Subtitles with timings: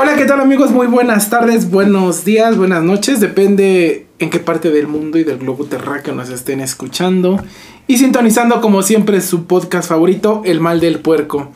[0.00, 0.70] Hola, ¿qué tal amigos?
[0.70, 3.18] Muy buenas tardes, buenos días, buenas noches.
[3.18, 7.42] Depende en qué parte del mundo y del globo terráqueo nos estén escuchando.
[7.88, 11.50] Y sintonizando como siempre su podcast favorito, El Mal del Puerco.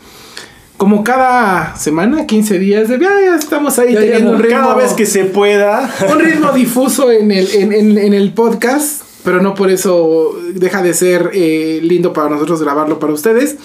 [0.77, 4.59] Como cada semana, 15 días de ya, ya estamos ahí Ya, teniendo un ritmo.
[4.59, 5.89] Cada vez que se pueda.
[6.11, 10.83] un ritmo difuso en el, en, en- en el podcast, pero no por eso deja
[10.83, 13.57] de ser eh, lindo para nosotros grabarlo para ustedes.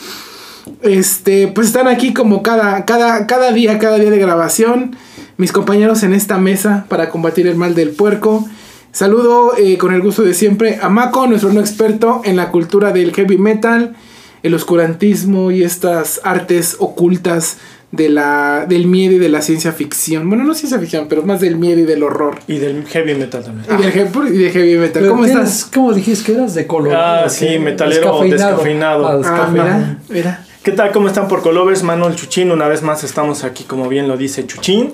[0.81, 4.95] Este, pues están aquí como cada, cada, cada día, cada día de grabación,
[5.37, 8.47] mis compañeros en esta mesa para combatir el mal del puerco.
[8.91, 12.91] Saludo eh, con el gusto de siempre a Mako, nuestro no experto en la cultura
[12.91, 13.95] del heavy metal,
[14.43, 17.57] el oscurantismo y estas artes ocultas
[17.91, 20.27] de la, del miedo y de la ciencia ficción.
[20.27, 22.39] Bueno, no ciencia ficción, pero más del miedo y del horror.
[22.47, 23.65] Y del heavy metal también.
[23.79, 25.01] Y del he- y de heavy metal.
[25.03, 25.69] Pero ¿Cómo estás?
[25.73, 26.53] ¿Cómo dijiste que eras?
[26.55, 26.93] De color.
[26.95, 29.07] Ah, sí, metalero descafeinado.
[29.07, 29.77] Ah, Ah, descafeinado.
[29.79, 30.43] mira, mira.
[30.67, 30.91] ¿Qué tal?
[30.91, 31.83] ¿Cómo están por Colovers?
[31.83, 34.93] Manuel Chuchín, una vez más estamos aquí, como bien lo dice Chuchín,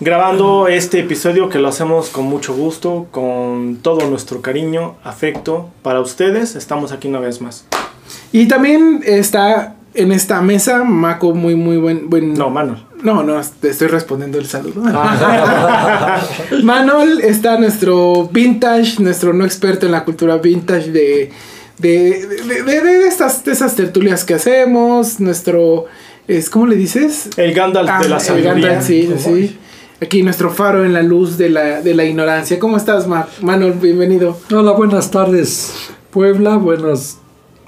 [0.00, 6.02] grabando este episodio que lo hacemos con mucho gusto, con todo nuestro cariño, afecto para
[6.02, 6.56] ustedes.
[6.56, 7.64] Estamos aquí una vez más.
[8.32, 12.10] Y también está en esta mesa Mako, muy, muy buen.
[12.10, 12.84] buen No, Manuel.
[13.02, 14.82] No, no, te estoy respondiendo el saludo.
[16.62, 21.30] Manol está nuestro vintage, nuestro no experto en la cultura vintage de,
[21.78, 25.86] de, de, de- de estas, de esas tertulias que hacemos, nuestro,
[26.26, 27.28] es, ¿cómo le dices?
[27.36, 28.52] El Gandalf Ah, de la el sabiduría.
[28.54, 29.58] Gandalf, sí, sí, sí.
[30.00, 32.58] Aquí nuestro faro en la luz de la, de la ignorancia.
[32.60, 33.72] ¿Cómo estás, Ma- Manol?
[33.72, 34.38] Bienvenido.
[34.52, 35.72] Hola, buenas tardes,
[36.10, 36.56] Puebla.
[36.56, 37.18] Buenas.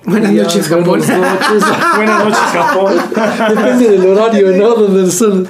[0.05, 0.84] Buenas días, noches, Japón.
[0.84, 1.69] buenas noches.
[1.97, 2.92] Buenas noches, Japón.
[3.55, 4.69] Depende del horario, ¿no?
[4.75, 5.47] Donde son.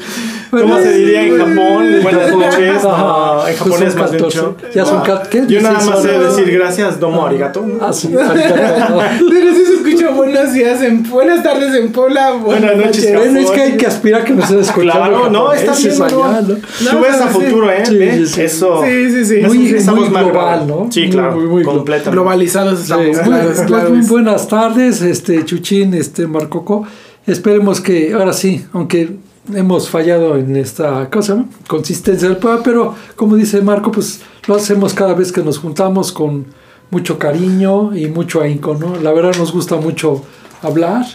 [0.50, 1.86] ¿Cómo se diría en Japón?
[2.02, 2.82] Buenas noches.
[2.82, 4.22] No, en japonés son más 14.
[4.22, 4.56] mucho.
[4.74, 5.44] Ya son ¿qué?
[5.46, 7.64] Yo nada 16 más sé decir gracias, domo arigato.
[7.80, 8.10] Ah, sí.
[8.12, 13.14] Pero sí se escucha buenos días en buenas tardes en Puebla, buenas, noches.
[13.14, 14.92] Bueno, es que hay que aspirar que nos estén escuchando.
[14.92, 16.06] Claro, no, está bien, ¿no?
[16.06, 17.86] No, Tú ves no, a futuro, ¿eh?
[17.86, 18.40] Sí, Ve, sí, sí.
[18.42, 18.82] Eso.
[18.84, 19.36] Sí, sí, sí.
[19.46, 19.70] Muy-
[20.10, 20.66] global.
[20.66, 20.88] ¿no?
[20.90, 21.36] Sí, claro.
[21.36, 22.10] muy, muy completamente.
[22.10, 26.84] Globalizados estamos, muy buenas tardes, este Chuchín, este Marcoco.
[27.26, 29.16] Esperemos que ahora sí, aunque
[29.54, 34.94] hemos fallado en esta cosa, consistencia del programa, pero como dice Marco, pues lo hacemos
[34.94, 36.46] cada vez que nos juntamos con
[36.90, 38.96] mucho cariño y mucho ahínco, ¿no?
[38.96, 40.22] La verdad nos gusta mucho
[40.62, 41.06] hablar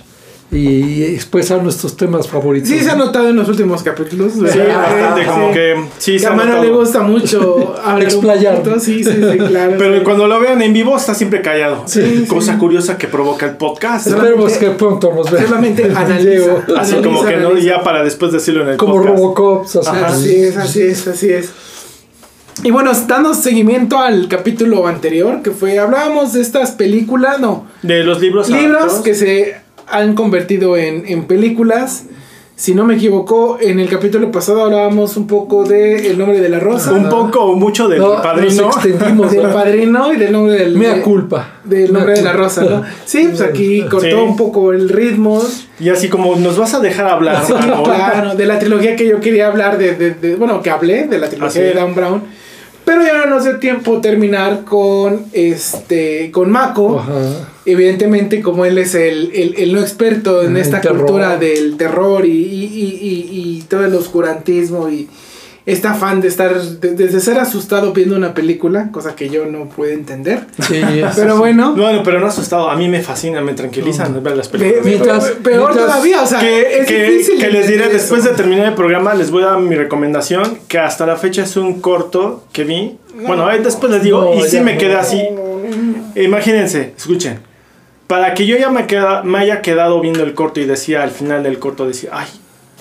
[0.51, 2.69] y expresar nuestros temas favoritos.
[2.69, 3.05] Sí, se ha ¿no?
[3.05, 4.33] notado en los últimos capítulos.
[4.33, 5.27] Sí, bastante, Sí.
[5.27, 8.61] como que sí Que se a Mano le gusta mucho Explayar.
[8.79, 9.73] Sí, sí, sí, claro.
[9.77, 11.83] Pero cuando lo vean en vivo está siempre callado.
[11.87, 14.07] Sí, Cosa curiosa que provoca el podcast.
[14.07, 15.47] Esperemos que pronto nos vean.
[15.47, 16.51] Solamente analiza.
[16.77, 19.17] Así como que no, ya para después decirlo en el Como podcast.
[19.17, 19.79] Robocop, así.
[20.05, 21.49] Así es, así es, así es.
[22.63, 28.03] Y bueno, dando seguimiento al capítulo anterior, que fue, hablábamos de estas películas, no, De
[28.05, 28.47] los libros.
[28.49, 29.03] libros adaptados.
[29.03, 32.05] que se han convertido en, en películas.
[32.57, 36.47] Si no me equivoco, en el capítulo pasado hablábamos un poco de El nombre de
[36.47, 38.67] la rosa, Un poco o mucho del No, padrino.
[38.67, 39.29] nos extendimos.
[39.33, 39.53] del ¿no?
[39.53, 41.55] padrino y del nombre del Mea culpa.
[41.65, 42.81] del nombre de la rosa, ¿no?
[43.03, 44.13] Sí, pues aquí cortó Sí.
[44.13, 45.43] un poco el ritmo.
[45.81, 47.43] Y así como nos vas a dejar hablar.
[47.83, 51.17] Claro, de la trilogía que yo quería hablar, de, de- de- bueno, que hablé de
[51.17, 51.73] la trilogía Así de.
[51.73, 52.23] Dan Brown.
[52.85, 56.99] Pero ya no nos dio tiempo terminar con este con Mako.
[56.99, 57.49] Ajá.
[57.65, 60.99] Evidentemente, como él es el, el- el no experto en El esta terror.
[60.99, 65.07] cultura del terror y, y- y- y- y todo el oscurantismo y
[65.65, 69.65] este afán de estar, de, de ser asustado viendo una película, cosa que yo no
[69.67, 70.45] puedo entender.
[70.61, 70.79] Sí,
[71.15, 72.69] Pero bueno, Bueno, pero no asustado.
[72.69, 74.83] A mí me fascina, me tranquilizan ver las pe- películas.
[74.83, 77.39] pe- Mientras- peor mientras- todavía, o sea, que, es que- difícil.
[77.39, 78.29] que les diré después eso.
[78.29, 81.57] de terminar el programa, les voy a dar mi recomendación, que hasta la fecha es
[81.57, 82.97] un corto que vi.
[83.25, 84.77] Bueno, ahí después les digo, No, y sí me no.
[84.79, 85.21] quedé así.
[86.15, 87.39] Imagínense, escuchen.
[88.07, 91.09] Para que yo ya me, queda, me haya quedado viendo el corto y decía al
[91.11, 92.27] final del corto, decía, ay,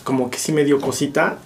[0.03, 1.39] como que sí me dio cosita.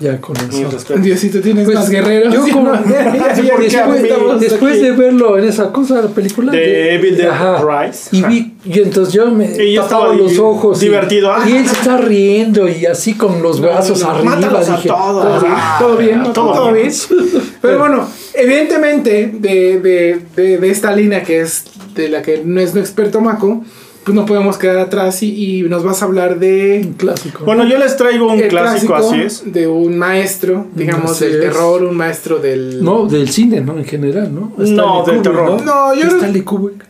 [0.00, 0.94] Ya con eso.
[0.98, 2.34] Diosito, tienes Pues, más guerreros.
[2.34, 2.72] yo como-
[4.40, 4.82] Después aquí.
[4.82, 7.64] de verlo en esa cosa, la película De Evil Dead Ajá.
[7.86, 8.08] Rise.
[8.12, 10.82] Y vi, y entonces yo me Y yo tapaba estaba los ojos.
[10.82, 11.44] y- divertido, ah.
[11.48, 14.34] Y, él se está riendo y así con los brazos no, arriba.
[14.36, 15.44] mátalos a dije, todos.
[15.46, 15.76] "Ah".
[15.78, 16.88] Todo bien, todo todo, bien.
[16.88, 17.42] bien.
[17.62, 21.64] Pero bueno, evidentemente, de, de, de, de esta línea que es
[21.94, 23.64] de la que no es no experto Mako,
[24.04, 27.44] pues no podemos quedar atrás y, y nos vas a hablar de Un clásico.
[27.44, 29.52] Bueno, yo les traigo un clásico, así es.
[29.52, 31.40] de un maestro, digamos, Así del es.
[31.40, 32.84] terror, un maestro del...
[32.84, 33.76] no, del cine, ¿no?
[33.78, 34.52] En general, ¿no?
[34.58, 35.62] No, Stanley del terror.
[35.62, 35.64] ¿no?
[35.64, 36.84] No, yo Stanley Kubrick.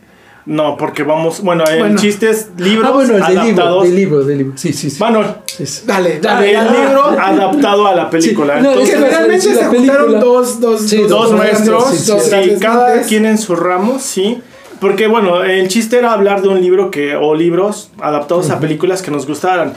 [0.47, 1.95] No, porque vamos, bueno, el Bueno.
[1.99, 3.83] chiste es libros Ah, bueno, el del libro, adaptados.
[3.83, 4.53] del libro, del libro.
[4.57, 4.97] Sí, sí, sí.
[4.99, 5.81] Bueno, Sí, sí.
[5.87, 6.51] Dale, dale.
[6.53, 8.57] el libro adaptado a la película.
[8.57, 12.11] Sí, no, Entonces, es que se juntaron dos, dos, Sí, dos dos maestros, grandes, sí,
[12.11, 12.29] sí, sí.
[12.29, 14.39] grandes cada quien en su ramo, sí.
[14.85, 19.01] Porque bueno, el chiste era hablar de un libro que, o libros adaptados a películas
[19.01, 19.73] que nos gustaran.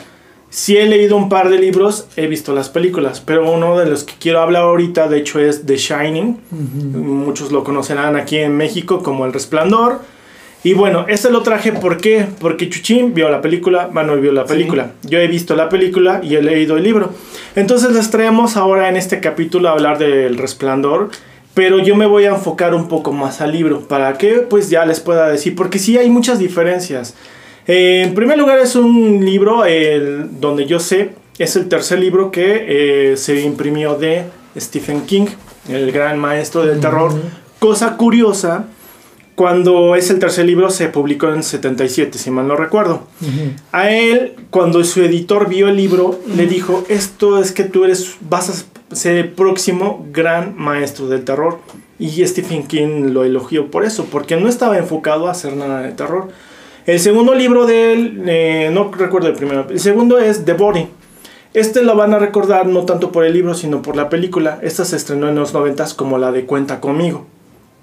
[0.51, 4.05] Sí he leído un par de libros, he visto las películas, pero uno de los
[4.05, 6.39] que quiero hablar ahorita, de hecho, es The Shining.
[6.51, 10.03] Muchos lo conocerán aquí en México como El Resplandor.
[10.63, 12.27] Y bueno, este lo traje ¿por qué?
[12.39, 14.91] Porque Chuchín vio la película, Manuel vio la película.
[15.05, 17.15] Yo he visto la película y he leído el libro.
[17.57, 21.09] Entonces les traemos ahora en este capítulo a hablar del Resplandor.
[21.59, 23.81] Pero yo me voy a enfocar un poco más al libro.
[23.81, 25.57] ¿Para que Pues ya les pueda decir.
[25.57, 27.17] Porque sí hay muchas diferencias.
[27.67, 32.31] Eh, en primer lugar es un libro el, donde yo sé, es el tercer libro
[32.31, 34.27] que eh, se imprimió de
[34.57, 35.27] Stephen King,
[35.69, 37.13] el gran maestro del terror.
[37.59, 38.67] Cosa curiosa
[39.35, 43.09] cuando es el tercer libro se publicó en 77, si mal no recuerdo.
[43.73, 48.15] A él, cuando su editor vio el libro, le dijo, esto es que tú eres,
[48.21, 51.59] vas a ser el próximo gran maestro del terror.
[51.99, 55.93] Y Stephen King lo elogió por eso, porque no estaba enfocado a hacer nada de
[55.93, 56.29] terror.
[56.87, 60.89] El segundo libro de él, eh, no recuerdo el primero, el segundo es The Body.
[61.55, 64.59] Este lo van a recordar no tanto por el libro, sino por la película.
[64.63, 67.27] Esta se estrenó en los 90 como la de Cuenta conmigo.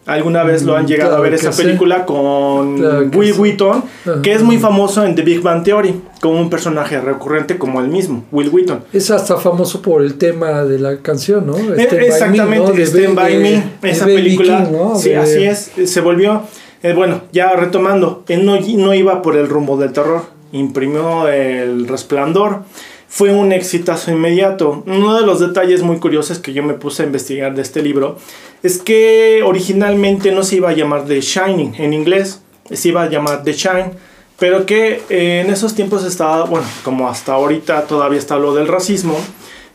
[0.07, 1.63] Alguna vez lo han Mm, llegado a ver esa sí.
[1.63, 3.39] película con Claro Will sí.
[3.39, 3.83] Wheaton,
[4.21, 7.87] que es muy famoso en The Big Bang Theory, como un personaje recurrente como el
[7.87, 8.83] mismo, Will Wheaton.
[8.93, 11.57] Es hasta famoso por el tema de la canción, ¿no?
[11.57, 12.73] Eh, By Me, Exactamente, ¿no?
[12.73, 14.63] De Stand By Me, de esa película.
[14.65, 14.95] King, ¿no?
[14.95, 16.43] Sí, De- así es, eh, se volvió,
[16.83, 20.21] eh, bueno, ya retomando, él no, no iba por el rumbo del terror,
[20.51, 22.59] imprimió el resplandor,
[23.07, 24.83] fue un exitazo inmediato.
[24.87, 28.17] Uno de los detalles muy curiosos que yo me puse a investigar de este libro
[28.65, 32.41] es que originalmente no se iba a llamar The Shining en inglés,
[32.71, 33.91] se iba a llamar The Shine,
[34.39, 38.67] pero que eh, en esos tiempos estaba, bueno, como hasta ahorita todavía está lo del
[38.67, 39.19] racismo,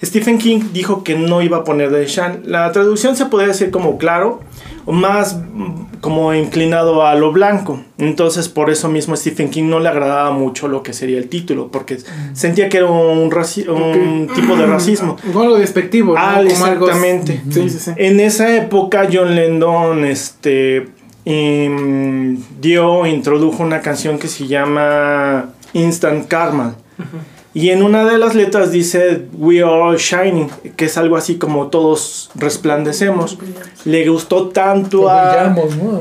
[0.02, 2.40] Stephen King dijo que no iba a poner The Shine.
[2.44, 4.40] La traducción se podría decir como claro,
[4.86, 7.80] o más mm, como inclinado a lo blanco.
[7.98, 11.68] Entonces, por eso mismo Stephen King no le agradaba mucho lo que sería el título,
[11.70, 11.98] porque
[12.32, 15.16] sentía que era un, raci- un tipo de racismo.
[15.26, 16.18] Como algo despectivo, ¿no?
[16.20, 17.42] Ah, Como algo- exactamente.
[17.50, 17.90] Sí, sí, sí.
[17.96, 20.88] En esa época John Lennon este,
[22.60, 26.74] dio, introdujo una canción que se llama Instant Karma.
[27.52, 31.36] Y en una de las letras dice We are all shining, que es algo así
[31.36, 33.38] como todos resplandecemos.
[33.84, 35.52] Le gustó tanto a...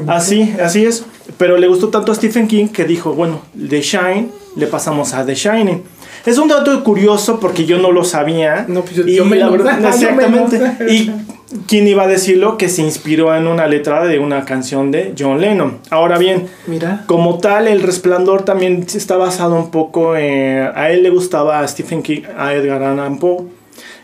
[0.07, 1.05] Así, así es.
[1.37, 5.25] Pero le gustó tanto a Stephen King que dijo, bueno, The Shine le pasamos a
[5.25, 5.83] The Shining.
[6.25, 8.65] Es un dato curioso porque yo no lo sabía.
[8.67, 10.59] No, pues yo- y yo menos, la verdad- yo exactamente.
[10.59, 10.91] menos.
[10.91, 11.11] y
[11.67, 15.41] quién iba a decirlo que se inspiró en una letra de una canción de John
[15.41, 15.79] Lennon.
[15.89, 17.03] Ahora bien, Mira.
[17.07, 20.69] como tal, El Resplandor también está basado un poco en...
[20.75, 23.45] A él le gustaba a Stephen King, a Edgar Allan Poe.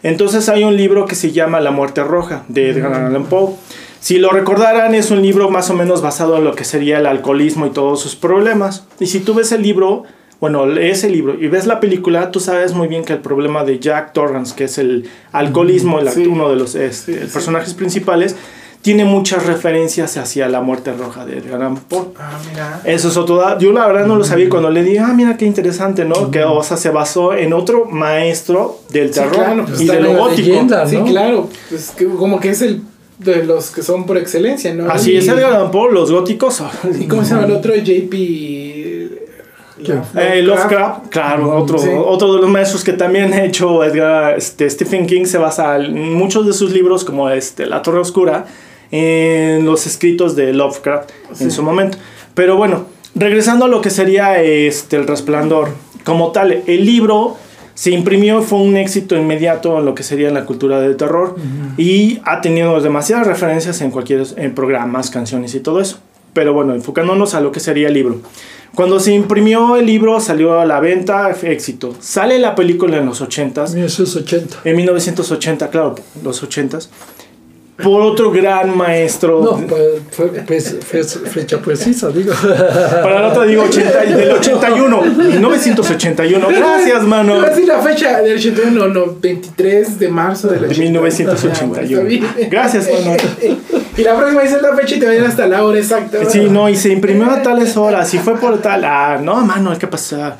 [0.04, 3.54] Entonces hay un libro que se llama La Muerte Roja, de Edgar Allan Poe.
[4.00, 7.08] Si lo recordaran, es un libro más o menos basado en lo que sería el
[7.08, 8.86] alcoholismo y todos sus problemas.
[9.00, 10.04] Y si tú ves el libro,
[10.40, 13.64] bueno, lees el libro y ves la película, tú sabes muy bien que el problema
[13.64, 16.26] de Jack Torrance, que es el alcoholismo, el act- Sí.
[16.28, 17.34] uno de los este, Sí, sí.
[17.34, 18.36] personajes principales,
[18.82, 22.10] tiene muchas referencias hacia la muerte roja de Edgar Allan Poe.
[22.20, 22.82] Ah, mira.
[22.86, 23.60] Eso es otro dato.
[23.60, 26.30] Yo la verdad no lo sabía cuando le dije, ah, mira qué interesante, ¿no?
[26.30, 30.00] Que, o sea, se basó en otro maestro del Sí, terror claro, pues y de
[30.02, 30.50] lo gótico.
[30.50, 30.86] leyenda.
[30.88, 31.50] Sí, claro.
[31.70, 32.82] Pues que como que es el
[33.18, 34.88] de los que son por excelencia, ¿no?
[34.92, 36.62] Así y, es, Edgar Allan Poe, los góticos.
[37.00, 37.74] ¿Y cómo se llama el otro?
[37.74, 38.14] JP.
[39.84, 40.02] ¿Quién?
[40.16, 41.90] Eh, Lovecraft, claro, otro, Sí.
[41.94, 46.14] otro de los maestros que también ha hecho Edgar, este, Stephen King se basa en
[46.14, 48.46] muchos de sus libros, como este, La Torre Oscura,
[48.92, 51.98] en los escritos de Lovecraft en su momento.
[52.34, 55.70] Pero bueno, regresando a lo que sería este, El Resplandor,
[56.06, 57.36] como tal, el libro
[57.74, 61.36] se imprimió y fue un éxito inmediato en lo que sería la cultura del terror
[61.78, 66.00] y ha tenido demasiadas referencias en cualquier en programas, canciones y todo eso.
[66.36, 68.20] Pero bueno, enfocándonos a lo que sería el libro.
[68.76, 71.96] Cuando se imprimió el libro, salió a la venta, éxito.
[72.02, 74.58] Sale la película en los 80s, 1980.
[74.66, 76.90] en 1980, claro, los 80s,
[77.84, 79.42] por otro gran maestro.
[79.44, 82.34] No, pues, fue, pues, fue fecha precisa, digo.
[82.34, 86.48] Para la otra digo 80, del 81, 1981.
[86.50, 87.42] Gracias, mano.
[87.42, 91.02] Decir la fecha del 81, no, 23 de marzo del De 81.
[91.02, 92.28] 1981.
[92.28, 92.48] Ah.
[92.50, 93.18] Gracias, mano.
[93.98, 96.30] Y la próxima dice la fecha y te va a ir hasta la hora exacta.
[96.30, 98.84] Sí, no, y se imprimió a tales horas y fue por tal.
[98.84, 100.36] Ah, no, mano, ¿qué pasa?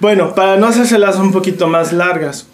[0.00, 2.46] Bueno, para no hacérselas un poquito más largas.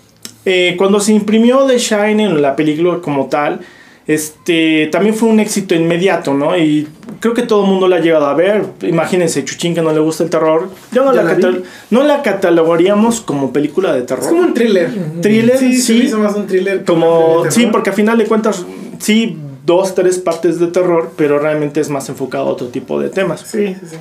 [0.45, 3.61] eh, cuando se imprimió The Shining, la película como tal,
[4.09, 6.57] este, también fue un éxito inmediato, ¿no?
[6.59, 6.89] Y
[7.21, 8.65] creo que todo el mundo la ha llegado a ver.
[8.83, 10.71] Imagínense, Chuchín que no le gusta el terror.
[10.93, 11.43] Yo no Ya la, la vi.
[11.43, 14.25] catal- no la catalogaríamos como película de terror.
[14.25, 14.91] Es como un thriller.
[15.21, 16.85] Thriller, Sí, sí, hizo más un thriller.
[16.85, 18.65] Como, sí, porque a final de cuentas,
[18.99, 19.37] sí,
[19.67, 23.43] dos, tres partes de terror, pero realmente es más enfocado a otro tipo de temas.
[23.43, 23.97] Sí, sí, sí.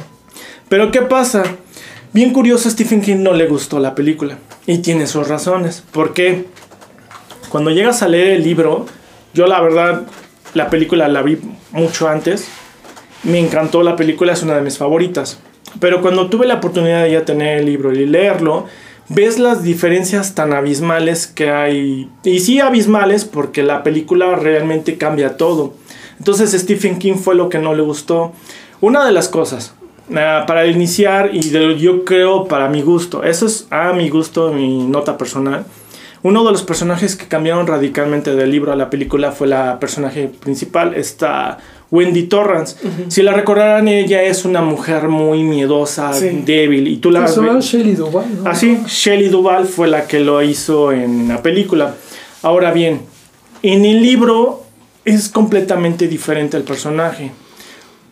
[0.69, 1.43] Pero ¿qué pasa?
[2.13, 4.37] Bien curioso, Stephen King no le gustó la película.
[4.65, 5.83] Y tiene sus razones.
[5.91, 6.45] ¿Por qué?
[7.49, 8.85] Cuando llegas a leer el libro,
[9.37, 10.03] yo la verdad,
[10.53, 11.37] la película la vi
[11.71, 12.47] mucho antes.
[13.23, 15.39] Me encantó la película, es una de mis favoritas.
[15.79, 18.65] Pero cuando tuve la oportunidad de ya tener el libro y leerlo,
[19.09, 22.09] ves las diferencias tan abismales que hay.
[22.23, 25.73] Y sí abismales porque la película realmente cambia todo.
[26.19, 28.33] Entonces Stephen King fue lo que no le gustó.
[28.81, 29.73] Una de las cosas,
[30.15, 34.51] ah, para iniciar, y de- yo creo para mi gusto, eso es a mi gusto,
[34.51, 35.65] mi nota personal.
[36.23, 40.27] Uno de los personajes que cambiaron radicalmente del libro a la película fue la personaje
[40.27, 41.57] principal, esta
[41.91, 42.75] Wendy Torrance.
[43.07, 46.41] Si la recordarán, ella es una mujer muy miedosa, Sí.
[46.45, 48.49] débil, y tú la Eso ves- era Shelley Duvall, ¿no?
[48.49, 51.93] Así, Shelley Duvall fue la que lo hizo en la película.
[52.41, 53.01] Ahora bien,
[53.63, 54.63] en el libro
[55.05, 57.31] es completamente diferente el personaje.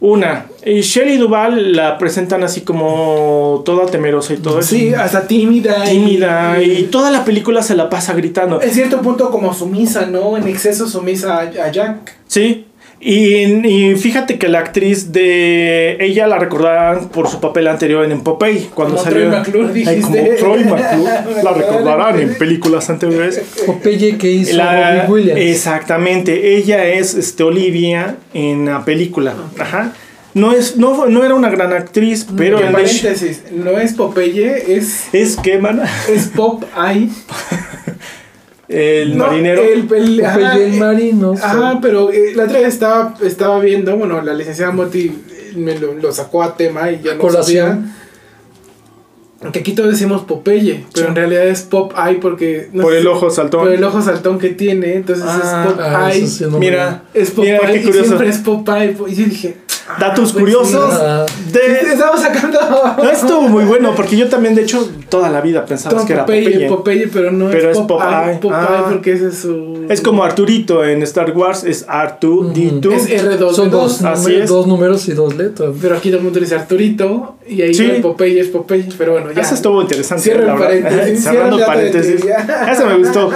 [0.07, 4.69] Una, eh, Shelley Duvall la presentan así como toda temerosa y todo eso.
[4.75, 5.83] Sí, hasta tímida.
[5.91, 8.61] y- Tímida y toda la película se la pasa gritando.
[8.61, 10.37] En cierto punto como sumisa, ¿no?
[10.37, 12.15] En exceso sumisa a, a Jack.
[12.27, 12.67] Sí.
[12.99, 18.21] Y, y fíjate que la actriz de ella la recordarán por su papel anterior en
[18.21, 20.35] Popeye cuando Como salió Troy McClure, Ay, como dijiste.
[20.39, 21.11] Troy McClure
[21.43, 25.39] la recordarán en películas anteriores Popeye que hizo La- Robin Williams.
[25.41, 29.33] Exactamente, ella es este, Olivia en la película.
[29.59, 29.91] Ajá.
[30.33, 35.05] No, es, no, no era una gran actriz, pero en paréntesis, no es Popeye, es,
[35.13, 37.09] es que, man, es Pop Eye.
[38.67, 39.61] el No, marinero.
[39.61, 41.33] El, el- ajá, Popeye el eh, marino.
[41.33, 45.77] Ajá, pero eh, la otra vez estaba, estaba viendo, bueno, la licenciada Moti eh, me
[45.79, 47.67] lo, lo sacó a tema y ya no Colación.
[47.67, 49.51] sabía.
[49.51, 51.09] Que aquí todos decimos Popeye, pero Sí.
[51.11, 52.69] en realidad es Pop Eye porque...
[52.73, 53.61] no por sé el ojo saltón.
[53.65, 56.25] Por el ojo saltón que tiene, entonces Ah, es Pop Ah, Eye.
[56.27, 58.05] sí no Mira, Es Pop mira Eye qué y curioso.
[58.07, 58.95] siempre es Pop Eye.
[59.07, 59.57] Y yo dije...
[59.99, 60.93] Datos pues curiosos.
[61.27, 61.51] sí.
[61.51, 62.59] De, Estamos sacando...
[62.97, 66.25] no, estuvo muy bueno porque yo también, de hecho, toda la vida pensaba que era
[66.25, 66.67] Popeye, Popeye.
[66.69, 68.31] Popeye, pero no Pero es es Pop, Popeye.
[68.31, 68.85] Eye, Pop Ah.
[68.89, 69.85] Porque ese es su...
[69.87, 72.93] Es como Arturito en Star Wars, es R2D2.
[72.93, 73.53] Es R2D2.
[73.53, 74.49] son dos, Así números- es.
[74.49, 75.69] dos números y dos letras.
[75.81, 77.87] Pero aquí todo el mundo dice Arturito y ahí Sí.
[78.01, 79.41] Popeye es Popeye, pero bueno, ya.
[79.41, 80.23] Eso estuvo interesante.
[80.23, 80.67] Cierra el la verdad.
[80.89, 82.25] paréntesis, cierra Cerrando paréntesis.
[82.71, 83.29] Eso me gustó.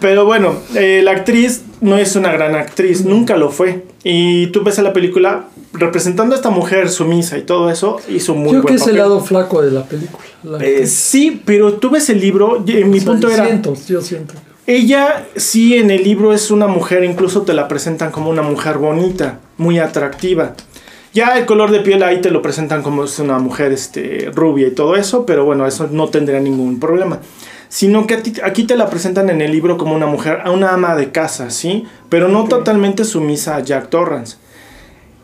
[0.00, 3.84] Pero bueno, eh, la actriz no es una gran actriz, nunca lo fue.
[4.04, 8.34] Y tú ves a la película representando a esta mujer sumisa y todo eso, hizo
[8.34, 10.22] muy Creo que es el lado flaco de la película.
[10.42, 13.44] La- Eh, sí, pero tú ves el libro, y, eh, mi o sea, punto era,
[13.46, 14.34] Siento, yo siento.
[14.66, 18.78] ella sí en el libro es una mujer, incluso te la presentan como una mujer
[18.78, 20.54] bonita, muy atractiva.
[21.14, 24.68] Ya el color de piel ahí te lo presentan como es una mujer este, rubia
[24.68, 27.18] y todo eso, pero bueno, eso no tendría ningún problema.
[27.68, 30.94] Sino que aquí te la presentan en el libro como una mujer, a una ama
[30.94, 31.84] de casa, ¿sí?
[32.08, 34.36] Pero no totalmente sumisa a Jack Torrance.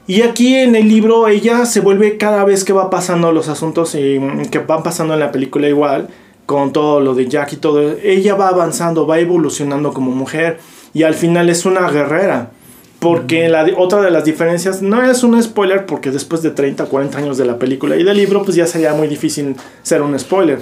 [0.09, 3.95] Y aquí en el libro ella se vuelve cada vez que va pasando los asuntos
[3.95, 6.09] mm, que van pasando en la película igual,
[6.47, 10.61] con todo lo de Jack y todo, ella va avanzando, va evolucionando como mujer
[10.95, 12.53] y al final es una guerrera.
[13.01, 17.19] Porque la, otra de las diferencias, no es un spoiler porque después de 30, 40
[17.19, 20.59] años de la película y del libro, pues ya sería muy difícil ser un spoiler.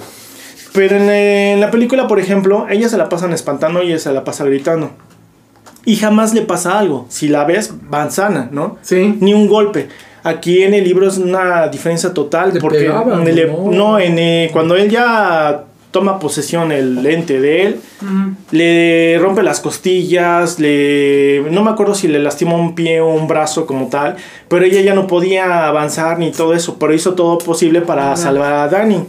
[0.73, 3.99] Pero en, eh, en la película, por ejemplo, ella se la pasan espantando y ella
[3.99, 4.91] se la pasa gritando.
[5.87, 7.05] Y jamás le pasa algo.
[7.07, 8.77] Si la ves, van sana, ¿no?
[8.81, 9.15] Sí.
[9.21, 9.87] Ni un golpe.
[10.23, 12.79] Aquí en el libro es una diferencia total Le porque
[13.33, 13.71] le- ¿no?
[13.71, 17.79] no, en, eh, cuando él ya toma posesión el ente de él,
[18.51, 23.27] le rompe las costillas, le no me acuerdo si le lastimó un pie o un
[23.27, 24.15] brazo como tal,
[24.47, 28.53] pero ella ya no podía avanzar ni todo eso, pero hizo todo posible para salvar
[28.53, 29.05] a Dani.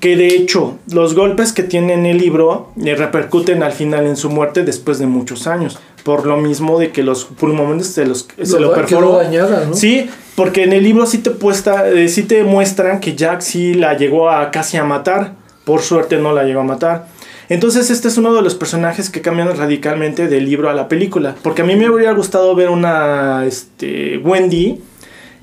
[0.00, 4.16] Que de hecho, los golpes que tiene en el libro le repercuten al final en
[4.16, 5.78] su muerte después de muchos años.
[6.04, 9.16] Por lo mismo de que los pulmones se, los, se lo quedó perforó.
[9.18, 9.74] dañada, ¿no?
[9.74, 13.74] Sí, porque en el libro sí te, puesta, eh, sí te muestran que Jack sí
[13.74, 15.34] la llegó a casi a matar.
[15.64, 17.06] Por suerte no la llegó a matar.
[17.50, 21.34] Entonces este es uno de los personajes que cambian radicalmente del libro a la película.
[21.42, 24.80] Porque a mí me habría gustado ver una este, Wendy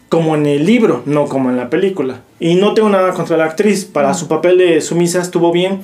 [0.09, 2.21] como en el libro, no como en la película.
[2.39, 3.83] Y no tengo nada contra la actriz.
[3.83, 5.81] Para su papel de sumisa estuvo bien.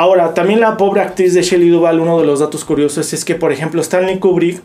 [0.00, 3.34] Ahora, también la pobre actriz de Shelley Duvall, uno de los datos curiosos es que,
[3.34, 4.62] por ejemplo, Stanley Kubrick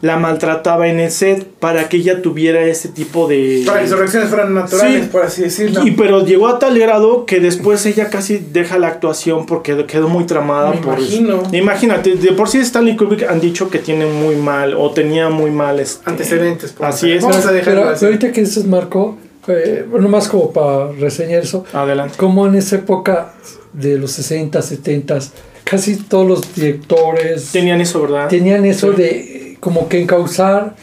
[0.00, 3.62] la maltrataba en el set para que ella tuviera ese tipo de...
[3.64, 5.08] Para que sus reacciones fueran naturales, Sí.
[5.12, 5.86] por así decirlo.
[5.86, 10.08] Y pero llegó a tal grado que después ella casi deja la actuación porque quedó
[10.08, 11.44] muy tramada Me por imagino.
[11.52, 15.52] Imagínate, de por sí Stanley Kubrick han dicho que tiene muy mal o tenía muy
[15.52, 16.72] mal este, Antecedentes.
[16.72, 17.22] por Así es.
[17.22, 18.00] Vamos a dejarlo Pero, así.
[18.00, 22.16] pero ahorita que dices, Marco, eh, bueno, más como para reseñar eso, Adelante.
[22.18, 23.34] como en esa época
[23.72, 25.18] de los 60, 70,
[25.64, 28.28] casi todos los directores Tenían eso, ¿verdad?
[28.28, 29.02] tenían eso Sí.
[29.02, 30.74] de como que encauzar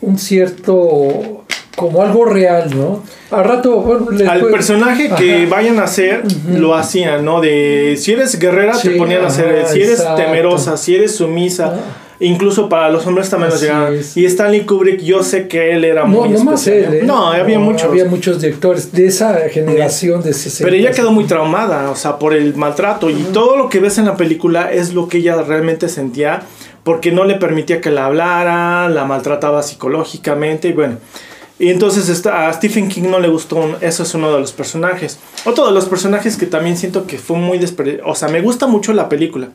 [0.00, 1.44] un cierto
[1.76, 3.04] como algo real, ¿no?
[3.30, 7.40] Al rato, bueno, les Al personaje que vayan a hacer, lo hacían, ¿no?
[7.40, 10.22] De si eres guerrera, Sí, te ponían a hacer, si eres exacto.
[10.22, 11.74] temerosa, si eres sumisa.
[11.76, 12.04] Ah.
[12.20, 13.94] Incluso para los hombres también los Así llegaban.
[13.94, 14.16] es.
[14.16, 17.00] Y Stanley Kubrick, yo sé que él era No, muy no más él, ¿eh?
[17.04, 17.84] No, había muchos.
[17.84, 20.64] Había muchos directores de esa generación de 60.
[20.64, 23.08] Pero ella quedó muy traumada, o sea, por el maltrato.
[23.08, 26.42] Y todo lo que ves en la película es lo que ella realmente sentía,
[26.82, 30.96] porque no le permitía que la hablara, la maltrataba psicológicamente, y bueno.
[31.60, 35.18] Y entonces a Stephen King no le gustó, eso es uno de los personajes.
[35.44, 38.68] Otro de los personajes que también siento que fue muy desperdiciado, o sea, me gusta
[38.68, 39.48] mucho la película,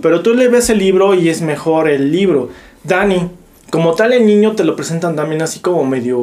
[0.00, 2.50] pero tú le ves el libro y es mejor el libro.
[2.82, 3.28] Danny,
[3.70, 6.18] como tal el niño te lo presentan también así como medio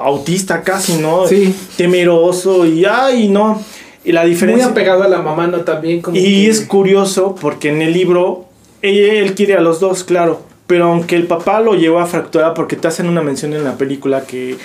[0.00, 1.26] autista casi, ¿no?
[1.26, 1.54] Sí.
[1.76, 3.60] Temeroso y ay, no.
[4.04, 4.66] Y la Muy diferencia...
[4.66, 5.60] apegado a la mamá, ¿no?
[5.60, 8.46] También como Y que- es curioso porque en el libro
[8.82, 10.40] él, él quiere a los dos, claro.
[10.66, 13.76] Pero aunque el papá lo llevó a fracturar, porque te hacen una mención en la
[13.76, 14.56] película que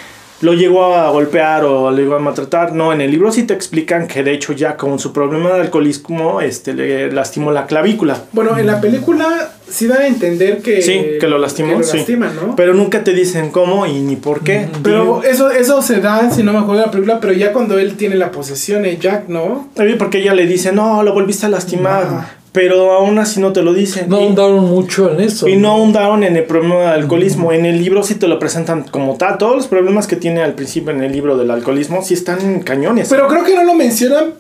[0.42, 3.54] lo llegó a golpear o lo llegó a maltratar, no, en el libro sí te
[3.54, 8.24] explican que de hecho ya con su problema de alcoholismo este, le lastimó la clavícula.
[8.34, 10.82] Bueno, en la película sí dan a entender que...
[10.82, 12.06] Sí, que lo lastimó, que lo sí.
[12.16, 12.56] ¿no?
[12.56, 14.70] Pero nunca te dicen cómo y ni por qué.
[14.84, 17.80] Pero eso, eso se da, si no me acuerdo de la película, pero ya cuando
[17.80, 19.70] él tiene la posesión, eh, Jack, ¿no?
[19.98, 22.08] Porque ella le dice, no, lo volviste a lastimar.
[22.10, 22.37] Ah.
[22.58, 24.10] Pero aún así no te lo dicen.
[24.10, 25.48] No ahondaron mucho en eso.
[25.48, 27.52] Y no ahondaron en el problema del alcoholismo.
[27.52, 29.38] En el libro sí te lo presentan como tal.
[29.38, 33.10] Todos los problemas que tiene al principio en el libro del alcoholismo sí están cañones.
[33.10, 34.34] Pero creo que no lo mencionan,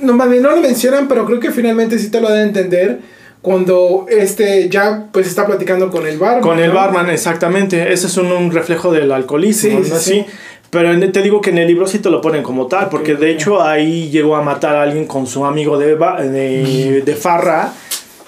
[0.00, 2.42] no, más bien, no lo mencionan, pero creo que finalmente sí te lo dan a
[2.42, 3.00] entender
[3.42, 6.42] cuando este Jack pues está platicando con el barman.
[6.42, 6.76] Con el ¿no?
[6.76, 7.92] barman, exactamente.
[7.92, 9.82] Ese es un, un reflejo del alcoholismo.
[9.82, 9.96] Sí, ¿no?
[9.96, 10.26] sí, Sí.
[10.74, 12.90] Pero en- te digo que en el libro sí te lo ponen como tal.
[12.90, 17.14] Porque de hecho ahí llegó a matar a alguien con su amigo de, de, de
[17.16, 17.72] Farra.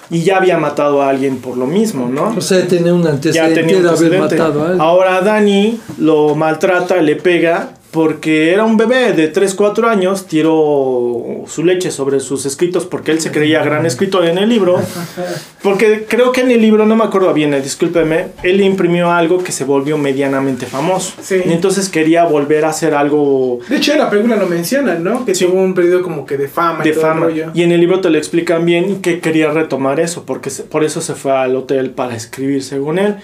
[0.09, 2.33] Y ya había matado a alguien por lo mismo, ¿no?
[2.37, 4.35] O sea, tenía un ya antecedente tenía un de haber antecedente.
[4.37, 4.81] matado a alguien.
[4.81, 11.23] Ahora Dani lo maltrata, le pega, porque era un bebé de 3, 4 años, tiró
[11.47, 14.79] su leche sobre sus escritos porque él se creía gran escritor en el libro.
[15.63, 19.43] Porque creo que en el libro, no me acuerdo bien, eh, discúlpeme, él imprimió algo
[19.43, 21.13] que se volvió medianamente famoso.
[21.21, 21.41] Sí.
[21.43, 25.25] Y entonces quería volver a hacer algo De hecho, en la película lo mencionan, ¿no?
[25.25, 25.45] Que Sí.
[25.45, 27.25] tuvo un periodo como que de fama y de todo el fama.
[27.25, 27.51] rollo.
[27.55, 30.83] Y en el libro te lo explican bien y que quería retomar eso, porque por
[30.83, 33.15] eso se fue al hotel para escribir, según él.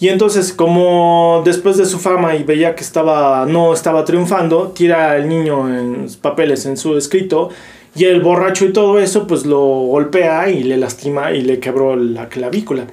[0.00, 5.12] Y entonces, como después de su fama y veía que estaba no estaba triunfando, tira
[5.12, 7.50] al niño en papeles en su escrito
[7.96, 11.94] y el borracho y todo eso, pues lo golpea y le lastima y le quebró
[11.94, 12.86] la clavícula.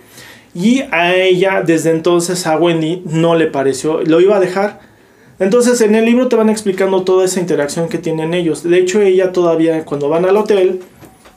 [0.54, 4.80] Y a ella, desde entonces, a Wendy no le pareció, lo iba a dejar.
[5.40, 8.62] Entonces, en el libro te van explicando toda esa interacción que tienen ellos.
[8.62, 10.82] De hecho, ella todavía, cuando van al hotel,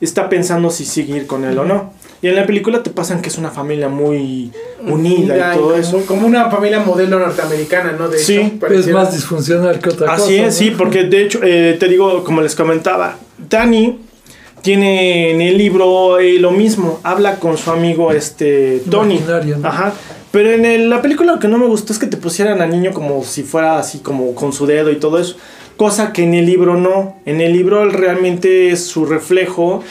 [0.01, 1.93] está pensando si seguir con él o no.
[2.25, 4.51] Y en la película te pasan que es una familia muy
[4.89, 6.03] unida y todo como, eso.
[6.07, 8.09] Como una familia modelo norteamericana, ¿no?
[8.09, 10.25] De Sí, hecho, es más disfuncional que otra cosa.
[10.25, 10.53] Así es, ¿no?
[10.53, 13.19] sí, porque de hecho, eh, te digo, como les comentaba,
[13.51, 13.99] Dani
[14.63, 19.21] tiene en el libro eh, lo mismo, habla con su amigo este Tony.
[19.61, 19.69] ¿no?
[19.69, 19.93] Ajá.
[20.31, 22.71] Pero en el- la película lo que no me gustó es que te pusieran al
[22.71, 25.37] niño como si fuera así como con su dedo y todo eso.
[25.77, 27.17] Cosa que en el libro no.
[27.27, 29.83] En el libro él realmente es su reflejo.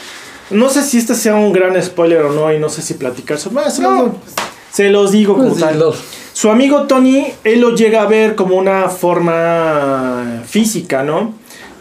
[0.50, 3.38] No sé si este sea un gran spoiler o no y no sé si platicar
[3.38, 3.54] sobre...
[3.54, 4.02] Bueno, se, No.
[4.02, 4.12] los,
[4.72, 5.72] se los digo Pues como tal.
[5.74, 5.94] dilo.
[6.32, 11.34] Su amigo Tony, él lo llega a ver como una forma física, ¿no?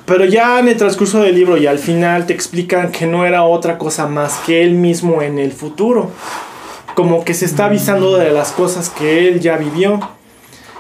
[0.06, 3.44] Pero ya en el transcurso del libro y al final te explican que no era
[3.44, 6.12] otra cosa más que él mismo en el futuro.
[6.94, 10.00] Como que se está avisando de las cosas que él ya vivió.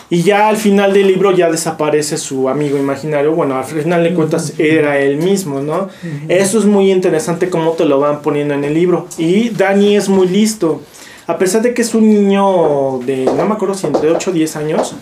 [0.10, 3.34] Y ya al final del libro ya desaparece su amigo imaginario.
[3.34, 5.90] Bueno, al final de cuentas era él mismo, ¿no?
[6.28, 9.08] Eso es muy interesante cómo te lo van poniendo en el libro.
[9.18, 10.82] Y Danny es muy listo.
[11.26, 14.34] A pesar de que es un niño de, no me acuerdo si entre 8 o
[14.34, 14.96] 10 años,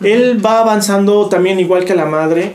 [0.00, 2.54] él va avanzando también igual que la madre,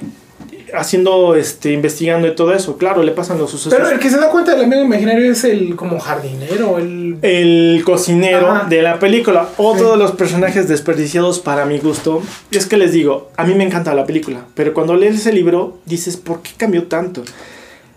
[0.74, 2.78] haciendo, este, investigando y todo eso.
[2.78, 3.74] Claro, le pasan los sucesos.
[3.76, 7.18] Pero el que se da cuenta del amigo imaginario es el como jardinero, el...
[7.22, 8.68] el cocinero Ajá.
[8.70, 9.50] de la película.
[9.58, 9.92] Otro Sí.
[9.92, 12.22] de los personajes desperdiciados para mi gusto.
[12.52, 15.78] Es que les digo, a mí me encanta la película, pero cuando lees el libro
[15.86, 17.24] dices, ¿por qué cambió tanto?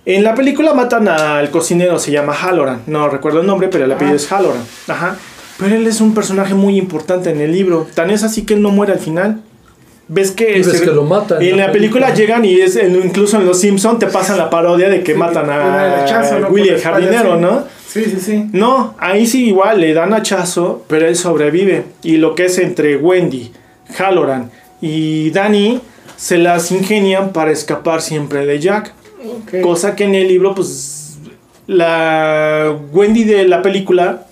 [0.06, 2.82] En la película matan al cocinero, se llama Halloran.
[2.86, 4.20] No recuerdo el nombre, pero el apellido Ah.
[4.20, 4.62] es Halloran.
[4.88, 5.16] Ajá.
[5.58, 7.86] Pero él es un personaje muy importante en el libro.
[7.94, 9.40] Tan es así que él no muere al final.
[10.06, 13.38] ¿Ves que, Y ves que lo matan En la película llegan y es en- incluso
[13.38, 16.48] en Los Simpson te pasan la parodia de que Sí, matan a hachazo, ¿no?
[16.48, 17.36] Willy el jardinero.
[17.36, 17.64] ¿no?
[17.88, 18.46] Sí, sí, sí.
[18.52, 21.84] No, ahí sí igual le dan hachazo, pero él sobrevive.
[22.02, 23.52] Y lo que es entre Wendy,
[23.98, 24.50] Halloran
[24.82, 25.80] y Danny
[26.16, 28.92] se las ingenian para escapar siempre de Jack.
[29.62, 31.16] Cosa que en el libro, pues,
[31.66, 34.26] la Wendy de la película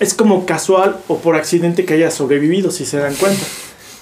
[0.00, 3.42] es como casual o por accidente que haya sobrevivido, si se dan cuenta.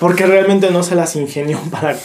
[0.03, 1.97] Porque realmente no se las ingenió para,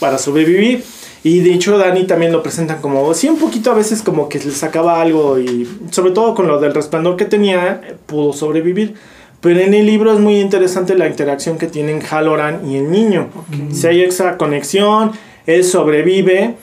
[0.00, 0.82] para sobrevivir.
[1.22, 4.40] Y de hecho Dani también lo presentan como, sí, un poquito a veces como que
[4.40, 8.94] le sacaba algo y sobre todo con lo del resplandor que tenía, pudo sobrevivir.
[9.40, 13.28] Pero en el libro es muy interesante la interacción que tienen Halloran y el niño.
[13.70, 15.12] Si hay esa conexión,
[15.46, 16.56] él sobrevive,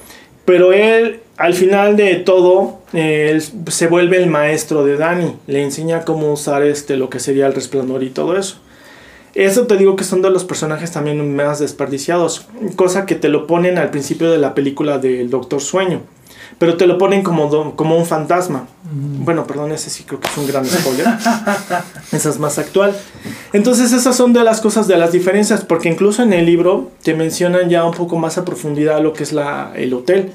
[0.44, 6.04] pero él al final de todo él se vuelve el maestro de Dani, le enseña
[6.04, 8.60] cómo usar este lo que sería el resplandor y todo eso.
[9.34, 13.48] Eso te digo que son de los personajes también más desperdiciados, cosa que te lo
[13.48, 16.02] ponen al principio de la película del Doctor Sueño,
[16.58, 18.68] pero te lo ponen como, como un fantasma.
[18.84, 21.08] Bueno, perdón, ese sí creo que es un gran spoiler.
[22.12, 22.94] Esa es más actual.
[23.54, 27.14] Entonces esas son de las cosas, de las diferencias, porque incluso en el libro te
[27.14, 30.34] mencionan ya un poco más a profundidad lo que es la, el hotel.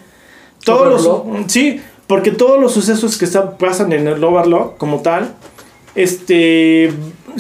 [0.65, 3.27] Todos los, sí, porque todos los sucesos que
[3.59, 5.35] pasan en el Overlock como tal,
[5.95, 6.93] este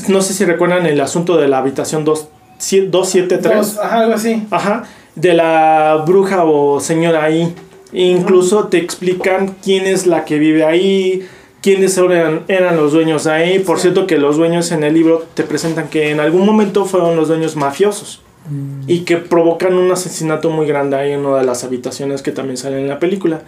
[0.08, 3.78] no sé si recuerdan el asunto de la habitación 273.
[3.78, 4.42] ajá, algo así.
[4.50, 7.54] Ajá, de la bruja o señora ahí.
[7.92, 11.26] Incluso te explican quién es la que vive ahí,
[11.62, 13.58] quiénes eran, eran los dueños ahí.
[13.58, 17.16] Por cierto que los dueños en el libro te presentan que en algún momento fueron
[17.16, 18.22] los dueños mafiosos.
[18.50, 18.82] Mm.
[18.88, 22.56] Y que provocan un asesinato muy grande ahí en una de las habitaciones que también
[22.56, 23.42] sale en la película.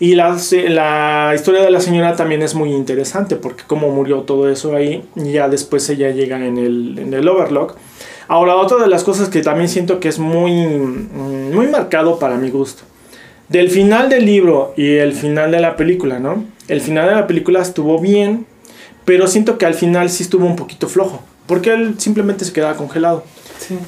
[0.00, 0.36] Y la,
[0.68, 5.04] la, historia de la señora también es muy interesante porque como murió todo eso ahí,
[5.14, 7.76] ya después ella llega en el, en el Overlock.
[8.26, 12.36] Ahora, otra de las cosas que también siento que es muy, mm, muy marcado para
[12.36, 12.82] mi gusto.
[13.48, 16.44] Del final del libro y el final de la película, ¿no?
[16.66, 18.46] El final de la película estuvo bien,
[19.04, 22.76] pero siento que al final sí estuvo un poquito flojo, porque él simplemente se quedaba
[22.76, 23.22] congelado.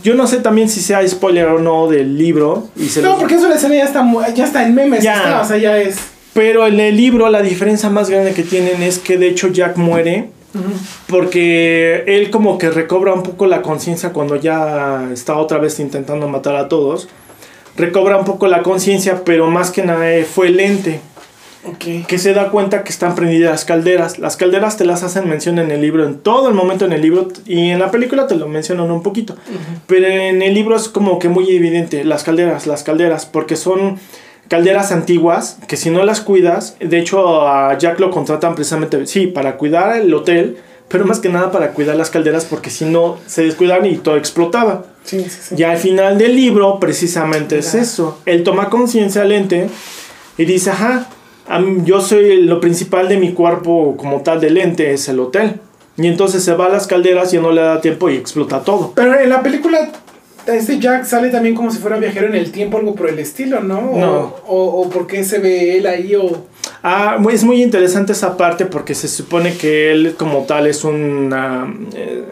[0.02, 2.68] Yo no sé también si sea spoiler o no del libro.
[2.76, 5.02] Y se no, porque eso la escena ya está, ya está en memes.
[5.02, 5.40] Ya.
[5.42, 5.96] o sea, ya es.
[6.32, 9.76] Pero en el libro la diferencia más grande que tienen es que de hecho Jack
[9.76, 10.30] muere.
[11.06, 16.28] Porque él como que recobra un poco la conciencia cuando ya está otra vez intentando
[16.28, 17.08] matar a todos.
[17.76, 21.00] Recobra un poco la conciencia, pero más que nada fue lente
[21.78, 24.18] que se da cuenta que están prendidas las calderas.
[24.18, 27.02] Las calderas te las hacen mención en el libro, en todo el momento en el
[27.02, 29.36] libro, y en la película te lo mencionan un poquito.
[29.86, 33.98] Pero en el libro es como que muy evidente, las calderas, las calderas, porque son
[34.48, 39.26] calderas antiguas que si no las cuidas, de hecho a Jack lo contratan precisamente, sí,
[39.26, 43.18] para cuidar el hotel, pero más que nada para cuidar las calderas porque si no
[43.26, 44.84] se descuidan y todo explotaba.
[45.56, 48.18] Y al final del libro precisamente es eso.
[48.24, 49.68] Él toma conciencia lente
[50.38, 51.08] y dice, ajá,
[51.84, 55.60] yo soy lo principal de mi cuerpo como tal de lente es el hotel.
[55.96, 58.92] Y entonces se va a las calderas y no le da tiempo y explota todo.
[58.94, 59.90] Pero en la película
[60.46, 63.60] este Jack sale también como si fuera viajero en el tiempo, algo por el estilo,
[63.60, 63.80] ¿no?
[63.96, 64.36] No.
[64.46, 66.46] O, o, por qué se ve él ahí o...
[66.82, 71.72] Ah, es muy interesante esa parte porque se supone que él como tal es una...
[71.94, 72.22] Eh,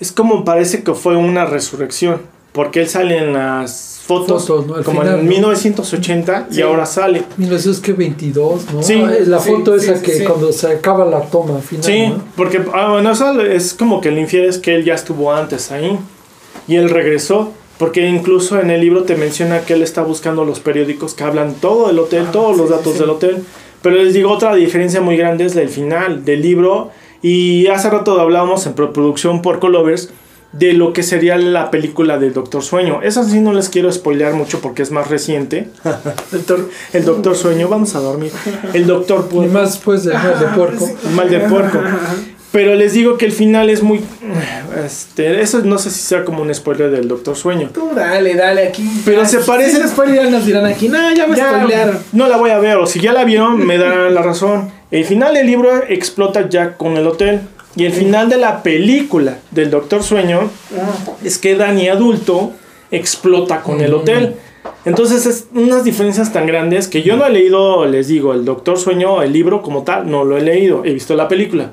[0.00, 2.22] es como parece que fue una resurrección.
[2.52, 4.44] Porque él sale en las fotos,
[4.84, 7.22] como en 1980 y ahora sale.
[7.38, 8.82] 1922, ¿no?
[8.82, 11.84] Sí, ah, la foto esa que cuando se acaba la toma final.
[11.84, 15.32] Sí, porque ah, bueno, eso es como que el infiel es que él ya estuvo
[15.32, 15.98] antes ahí
[16.68, 17.52] y él regresó.
[17.78, 21.54] Porque incluso en el libro te menciona que él está buscando los periódicos que hablan
[21.54, 23.42] todo del hotel, ah, todos los datos del hotel.
[23.82, 26.90] Pero les digo, otra diferencia muy grande es el final del libro.
[27.20, 30.10] Y hace rato hablábamos en producción por Colovers
[30.58, 33.00] de lo que sería la película del Doctor Sueño.
[33.02, 35.68] Esa sí no les quiero spoilear mucho porque es más reciente.
[36.92, 38.32] el Doctor Sueño, vamos a dormir.
[38.72, 39.50] El Doctor Puerco.
[39.50, 40.88] Y más pues de mal de puerco.
[41.14, 41.80] Mal de puerco.
[42.52, 44.00] Pero les digo que el final es muy.
[44.86, 47.70] Este, eso no sé si sea como un spoiler del Doctor Sueño.
[47.74, 48.88] Tú dale, dale aquí.
[49.04, 49.82] Pero se parece.
[49.82, 51.98] Si spoiler nos dirán aquí, no, ya me spoilearon.
[52.12, 54.70] No la voy a ver, o si ya la vieron, me darán la razón.
[54.92, 57.40] El final del libro explota ya con el hotel.
[57.76, 60.50] Y el final de la película del Doctor Sueño
[61.24, 62.52] es que Danny adulto
[62.90, 64.36] explota con el hotel.
[64.84, 68.78] Entonces es unas diferencias tan grandes que yo no he leído, les digo, el Doctor
[68.78, 71.72] Sueño, el libro como tal, no lo he leído, he visto la película.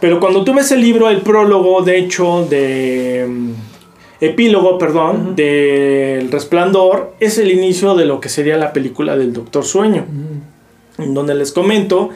[0.00, 3.26] Pero cuando tú ves el libro, el prólogo, de hecho, de...
[3.28, 3.50] Mm,
[4.20, 9.64] epílogo, perdón, del Resplandor, es el inicio de lo que sería la película del Doctor
[9.64, 10.06] Sueño.
[10.98, 12.10] En donde les comento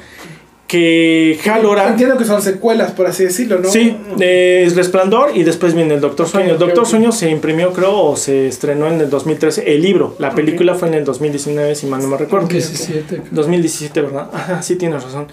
[0.71, 1.89] que Halloran...
[1.89, 3.69] Entiendo que son secuelas, por así decirlo, ¿no?
[3.69, 6.53] Sí, es Resplandor y después viene el Doctor Sueño.
[6.53, 10.15] el Doctor Sueño se imprimió, creo, o se estrenó en el 2013, el libro.
[10.21, 12.47] La película fue en el 2019, si mal no me recuerdo.
[12.47, 13.23] 2017.
[13.33, 14.31] 2017, ¿verdad?
[14.33, 15.27] Ajá, sí tienes razón.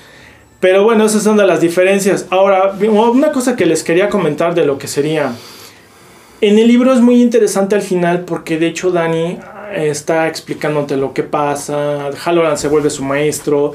[0.59, 2.25] Pero bueno, esas son de las diferencias.
[2.31, 5.33] Ahora, una cosa que les quería comentar de lo que sería...
[6.41, 9.37] En el libro es muy interesante al final porque de hecho Dani
[9.75, 12.09] está explicándote lo que pasa.
[12.25, 13.73] Halloran se vuelve su maestro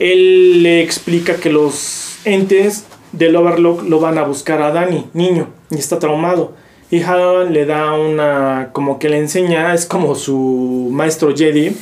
[0.00, 5.48] él le explica que los entes del Overlock lo van a buscar a Danny, niño,
[5.70, 6.54] y está traumado.
[6.90, 11.76] Y Halloran le da una, como que le enseña, es como su maestro Jedi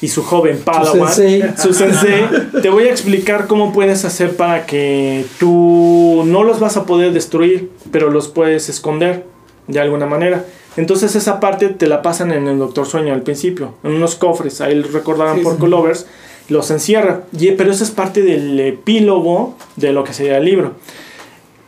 [0.00, 1.44] y su joven Padawan, sensei.
[1.56, 2.24] su sensei,
[2.62, 7.12] te voy a explicar cómo puedes hacer para que tú no los vas a poder
[7.12, 9.24] destruir, pero los puedes esconder
[9.68, 10.46] de alguna manera.
[10.76, 14.60] Entonces esa parte te la pasan en el Doctor Sueño al principio, en unos cofres,
[14.60, 15.60] ahí recordarán Sí, por sí.
[15.60, 16.06] Colovers,
[16.50, 17.22] los encierra.
[17.32, 20.74] Y, pero eso es parte del epílogo de lo que sería el libro.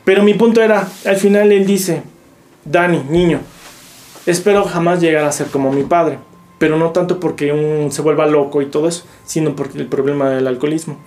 [0.05, 2.03] Pero mi punto era, al final él dice,
[2.64, 3.40] Dani, niño,
[4.27, 6.18] espero jamás llegar a ser como mi padre,
[6.59, 10.31] pero no tanto porque un, se vuelva loco y todo eso, sino porque el problema
[10.31, 10.99] del alcoholismo.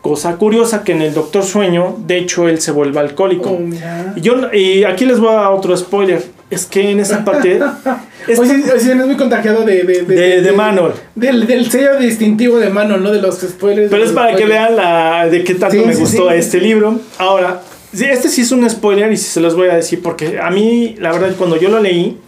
[0.00, 3.50] Cosa curiosa que en el Doctor Sueño, de hecho, él se vuelve alcohólico.
[3.50, 4.16] Oh.
[4.16, 6.22] Y Yo, y aquí les voy a dar otro spoiler.
[6.54, 7.60] Es que en esa parte...
[8.28, 9.82] es Oye, oye, es muy contagiado de...
[9.84, 10.94] De, de, de Manol.
[11.14, 13.10] Del, del sello distintivo de Manol, ¿no?
[13.12, 13.90] De los spoilers.
[13.90, 14.60] Pero de es para que spoilers.
[14.60, 16.36] vean la, de qué tanto Sí, me sí, gustó sí.
[16.36, 17.00] este libro.
[17.18, 17.62] Ahora,
[17.92, 20.50] sí, este sí es un spoiler y sí se los voy a decir porque a
[20.50, 22.18] mí, la verdad, cuando yo lo leí,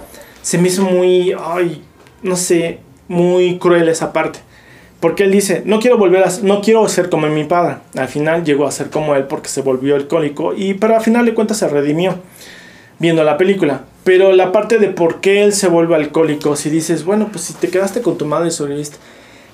[0.43, 1.83] se me hizo muy, ay,
[2.23, 4.41] no sé, muy cruel esa parte.
[5.01, 7.77] Porque él dice, no quiero volver a, no quiero ser como mi padre.
[7.97, 11.27] Al final llegó a ser como él porque se volvió alcohólico y pero al final
[11.27, 12.17] de cuentas se redimió
[12.99, 13.83] viendo la película.
[14.07, 17.55] Pero la parte de por qué él se vuelve alcohólico, si dices, bueno, pues si
[17.55, 18.97] te quedaste con tu madre y sobreviviste.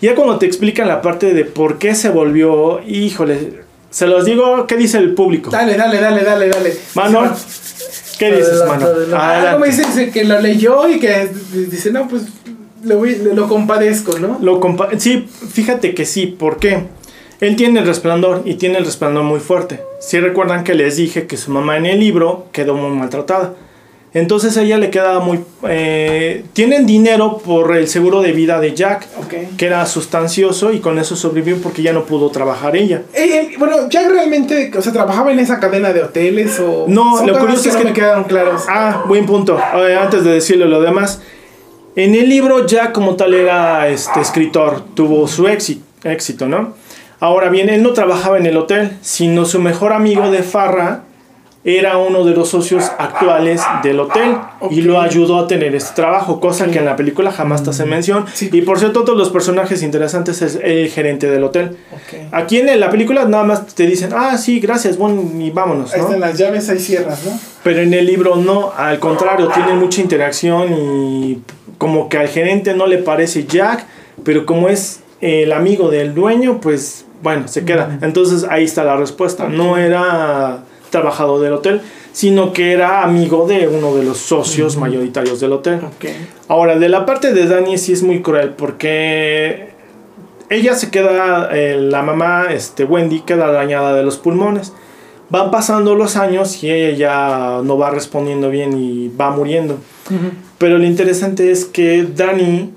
[0.02, 3.60] Ya cuando te explican la parte de por qué se volvió, híjole,
[3.90, 5.50] se los digo, ¿qué dice el público?
[5.50, 6.76] Dale, dale, dale, dale, dale.
[6.94, 7.34] Mano,
[8.18, 8.86] ¿qué dices, mano?
[9.16, 9.52] Adelante.
[9.52, 12.24] como dice, que lo leyó y que dice, no, pues
[12.84, 14.38] lo, voy- lo compadezco, ¿no?
[14.42, 16.84] Lo compa- sí, fíjate que sí, ¿por qué?
[17.40, 19.80] Él tiene el resplandor y tiene el resplandor muy fuerte.
[20.00, 23.54] Si recuerdan que les dije que su mamá en el libro quedó muy maltratada.
[24.14, 25.40] Entonces a ella le quedaba muy...
[25.68, 29.57] eh, tienen dinero por el seguro de vida de Jack, Ok.
[29.57, 33.03] que era sustancioso y con eso sobrevivió porque ya no pudo trabajar ella.
[33.14, 36.85] Eh, eh, bueno, Jack realmente, o sea, trabajaba en esa cadena de hoteles o...
[36.88, 38.64] No, lo curioso es no que- me quedaron claros.
[38.68, 39.59] Ah, buen punto.
[39.98, 41.22] Antes de decirle lo demás,
[41.96, 46.75] en el libro Jack como tal era este escritor, tuvo su éxito, éxito, ¿no?
[47.18, 51.05] Ahora bien, él no trabajaba en el hotel, sino su mejor amigo de Farra
[51.64, 54.37] era uno de los socios actuales del hotel
[54.70, 57.85] y lo ayudó a tener este trabajo, cosa que en la película jamás te hace
[57.85, 58.25] mención.
[58.33, 58.51] Sí.
[58.53, 61.77] Y por cierto, todos los personajes interesantes es el gerente del hotel.
[62.33, 66.01] Aquí en la película nada más te dicen, ah, sí, gracias, bueno, y vámonos, Ahí
[66.01, 66.07] ¿no?
[66.07, 67.38] están las llaves, ahí cierras, ¿no?
[67.62, 71.42] Pero en el libro no, al contrario, tiene mucha interacción y
[71.79, 73.87] como que al gerente no le parece Jack,
[74.25, 77.98] pero como es el amigo del dueño, pues bueno, se queda.
[78.03, 79.48] Entonces ahí está la respuesta.
[79.48, 81.81] No era trabajador del hotel,
[82.12, 85.81] sino que era amigo de uno de los socios mayoritarios del hotel.
[86.46, 89.70] Ahora, de la parte de Dani sí es muy cruel porque
[90.50, 94.72] ella se queda, eh, la mamá, este, Wendy, queda dañada de los pulmones.
[95.31, 99.78] Van pasando los años y ella ya no va respondiendo bien y va muriendo.
[100.59, 102.70] Pero lo interesante es que Dani,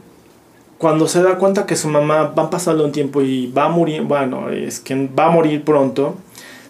[0.77, 4.03] cuando se da cuenta que su mamá va pasando un tiempo y va a morir,
[4.03, 6.15] bueno, es que va a morir pronto,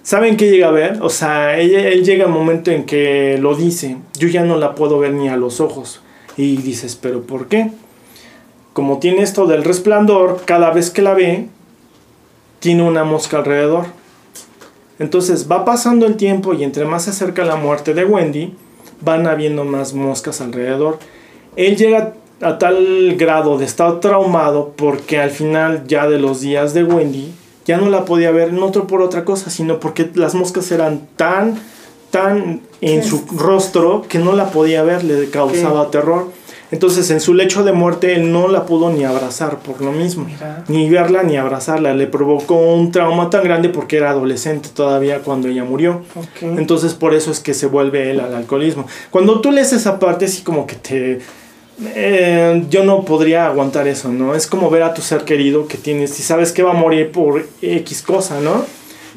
[0.06, 1.00] ¿saben qué llega a ver?
[1.02, 5.00] O sea, él llega un momento en que lo dice, yo ya no la puedo
[5.00, 6.00] ver ni a los ojos.
[6.38, 7.72] Y dices, ¿pero por qué?
[8.72, 11.48] Como tiene esto del resplandor, cada vez que la ve,
[12.60, 13.88] tiene una mosca alrededor.
[15.00, 18.54] Entonces va pasando el tiempo y entre más se acerca la muerte de Wendy,
[19.02, 21.00] van habiendo más moscas alrededor.
[21.56, 26.74] Él llega a tal grado de estar traumado porque al final ya de los días
[26.74, 27.34] de Wendy
[27.66, 31.60] ya no la podía ver, no por otra cosa, sino porque las moscas eran tan,
[32.12, 36.32] tan en su rostro que no la podía ver, le causaba terror.
[36.72, 40.26] Entonces en su lecho de muerte él no la pudo ni abrazar por lo mismo.
[40.26, 40.64] Mira.
[40.68, 41.94] Ni verla ni abrazarla.
[41.94, 46.02] Le provocó un trauma tan grande porque era adolescente todavía cuando ella murió.
[46.42, 48.88] Entonces por eso es que se vuelve él al alcoholismo.
[49.12, 51.20] Cuando tú lees esa parte así como que te...
[51.84, 54.36] eh, yo no podría aguantar eso, ¿no?
[54.36, 57.12] Es como ver a tu ser querido que tienes y sabes que va a morir
[57.12, 58.66] por X cosa, ¿no?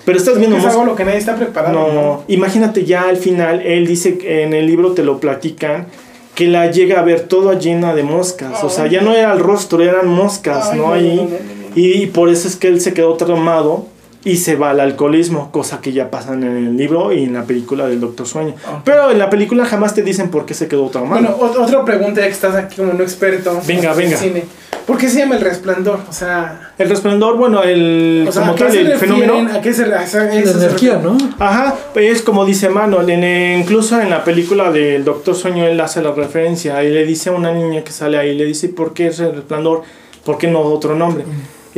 [0.05, 0.57] Pero estás viendo...
[0.57, 1.93] es algo lo que nadie está preparado.
[1.93, 5.87] no, imagínate ya al final, él dice que en el libro te lo platican,
[6.35, 8.65] que la llega a ver toda llena de moscas.
[8.65, 10.95] O sea, ya no era el rostro, eran moscas, ¿no?
[10.95, 11.39] no, no, no, no, no.
[11.75, 13.87] Y por eso es que él se quedó traumado
[14.25, 17.45] y se va al alcoholismo, cosa que ya pasa en el libro y en la
[17.45, 18.55] película del Doctor Sueño.
[18.85, 21.23] Pero en la película jamás te dicen por qué se quedó traumado.
[21.37, 23.61] Bueno, ot- otra pregunta ya que estás aquí como no experto.
[23.67, 24.17] Venga, en venga.
[24.17, 24.45] Cine.
[24.87, 26.01] ¿Por qué se llama El Resplandor?
[26.09, 29.49] O sea, el resplandor, bueno, el, o sea como ¿a qué tal, se el fenómeno.
[29.53, 30.97] ¿A qué se, a esa- energía?
[31.03, 31.17] ¿no?
[31.39, 36.01] Ajá, es como dice Manuel, en, incluso en la película del Doctor Sueño él hace
[36.01, 39.09] la referencia y le dice a una niña que sale ahí, le dice, ¿por qué
[39.09, 39.83] es el resplandor?
[40.25, 41.25] ¿Por qué no otro nombre?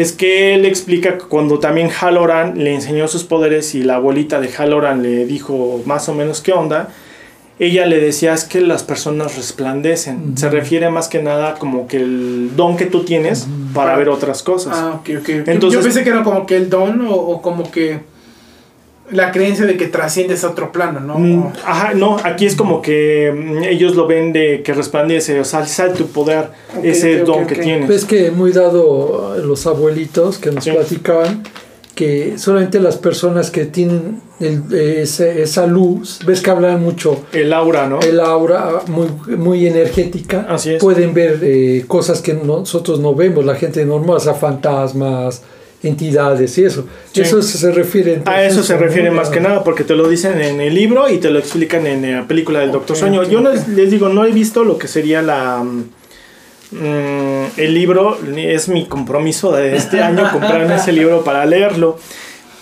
[0.01, 4.41] Es que él explica que cuando también Halloran le enseñó sus poderes y la abuelita
[4.41, 6.89] de Halloran le dijo más o menos qué onda,
[7.59, 10.39] ella le decía es que las personas resplandecen.
[10.39, 14.43] Se refiere más que nada como que el don que tú tienes para ver otras
[14.43, 14.75] cosas.
[14.77, 15.29] Ah, ok, ok.
[15.29, 18.01] Yo- Entonces- yo pensé que era como que el don o, o como que
[19.13, 21.19] la creencia de que trasciendes a otro plano, ¿no?
[21.19, 25.45] Mm, Ajá, no, aquí es como que mm, ellos lo ven de que resplandece, o
[25.45, 27.89] sea, sale tu poder, Ok, ese don ok, que tienes.
[27.89, 30.71] Ves que muy dado a los abuelitos que nos Sí.
[30.71, 31.43] platicaban
[31.95, 37.53] que solamente las personas que tienen el- ese- esa luz, ves que hablan mucho El
[37.53, 38.01] aura, ¿no?
[38.01, 40.81] el aura muy, muy energética, Así es.
[40.83, 45.43] pueden ver eh, cosas que nosotros no vemos, la gente normal, o sea, fantasmas,
[45.83, 46.87] entidades y eso.
[47.13, 47.23] Sí.
[47.23, 48.13] Eso se, refiere.
[48.13, 50.75] A entonces, eso se refiere más A- que nada, porque te lo dicen en el
[50.75, 53.23] libro y te lo explican en la película del Doctor Sueño.
[53.25, 58.69] Yo no les, digo, no he visto lo que sería la mm, el libro, es
[58.69, 61.99] mi compromiso de este año comprarme ese libro para leerlo.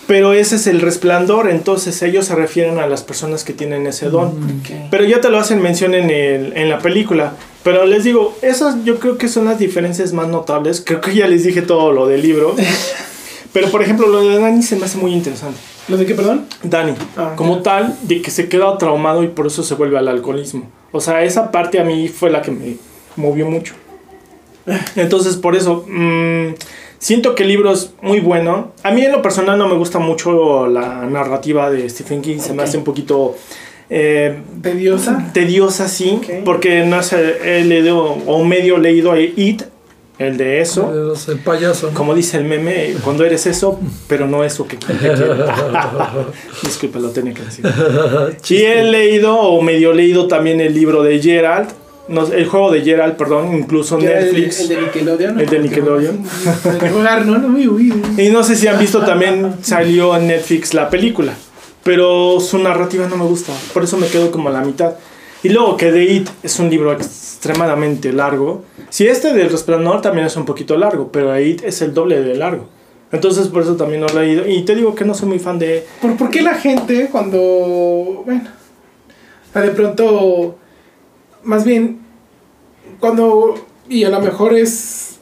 [0.07, 4.09] Pero ese es el resplandor, entonces ellos se refieren a las personas que tienen ese
[4.09, 4.29] don.
[4.29, 4.87] Ok.
[4.89, 7.33] Pero ya te lo hacen mención en, el, en la película.
[7.63, 10.81] Pero les digo, esas yo creo que son las diferencias más notables.
[10.83, 12.55] Creo que ya les dije todo lo del libro.
[13.53, 15.57] Pero por ejemplo, lo de Dani se me hace muy interesante.
[15.87, 16.45] ¿Lo de qué, perdón?
[16.63, 17.63] Dani, Ah, como ya.
[17.63, 20.69] tal, de que se queda traumado y por eso se vuelve al alcoholismo.
[20.91, 22.75] O sea, esa parte a mí fue la que me
[23.15, 23.73] movió mucho.
[24.95, 26.53] Entonces, por eso, mm,
[26.99, 28.71] siento que el libro es muy bueno.
[28.83, 32.53] A mí en lo personal no me gusta mucho la narrativa de Stephen King, se
[32.53, 33.35] me hace un poquito...
[33.89, 35.31] eh, ¿Tediosa?
[35.33, 36.43] tediosa, sí, Ok.
[36.45, 39.63] porque no sé, he leído o medio leído It,
[40.19, 41.15] el de eso.
[41.29, 41.87] el payaso.
[41.87, 41.93] ¿no?
[41.93, 44.77] Como dice el meme, cuando eres eso, pero no eso que.
[46.63, 47.65] Disculpe, lo tenía que decir.
[48.49, 51.69] Y he leído o medio leído también el libro de Gerald,
[52.09, 54.59] no, el juego de Gerald, perdón, incluso el- Netflix.
[54.61, 55.35] El, de Nickelodeon.
[55.35, 55.41] ¿no?
[55.41, 56.23] El de Nickelodeon.
[56.65, 58.03] El de uy.
[58.17, 61.33] Y no sé si han visto también salió en Netflix la película,
[61.83, 64.95] pero su narrativa no me gusta, por eso me quedo como a la mitad.
[65.43, 68.63] Y luego que The It es un libro extremadamente largo.
[68.89, 72.21] Si este del Resplandor también es un poquito largo, pero The It es el doble
[72.21, 72.67] de largo.
[73.11, 74.47] Entonces por eso también no lo he leído.
[74.47, 75.85] Y te digo que no soy muy fan de...
[76.01, 78.23] ¿Por, por qué la gente cuando...
[78.25, 78.43] Bueno,
[79.53, 80.57] de pronto...
[81.43, 81.99] Más bien,
[82.99, 83.55] cuando...
[83.87, 85.19] Y a lo mejor es...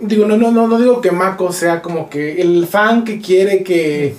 [0.00, 3.62] Digo, no, no, no, no digo que Mako sea como que el fan que quiere
[3.62, 4.14] que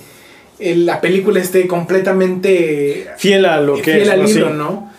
[0.58, 4.08] la película esté completamente Fiel a lo que fiel es.
[4.08, 4.26] al ¿no?
[4.26, 4.54] libro, Sí.
[4.56, 4.95] ¿no?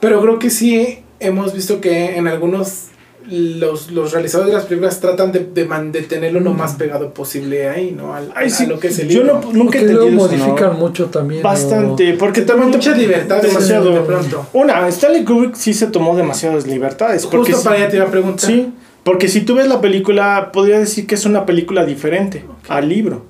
[0.00, 2.86] Pero creo que sí hemos visto que en algunos
[3.28, 7.12] los, los realizadores de las películas tratan de, de, man- de tenerlo lo más pegado
[7.12, 8.14] posible ahí, ¿no?
[8.14, 9.40] Al, Ay, a sí, lo que es el yo libro.
[9.44, 11.42] no, nunca Porque modifican mucho también.
[11.42, 13.92] Bastante, porque también muchas libertades demasiado.
[13.92, 14.46] de pronto.
[14.54, 17.26] Una, Stanley Kubrick sí se tomó demasiadas libertades.
[17.26, 18.50] Porque Justo sí- para allá te iba a preguntar.
[18.50, 18.72] Sí,
[19.04, 23.26] porque si tú ves la película, podría decir que es una película diferente al libro.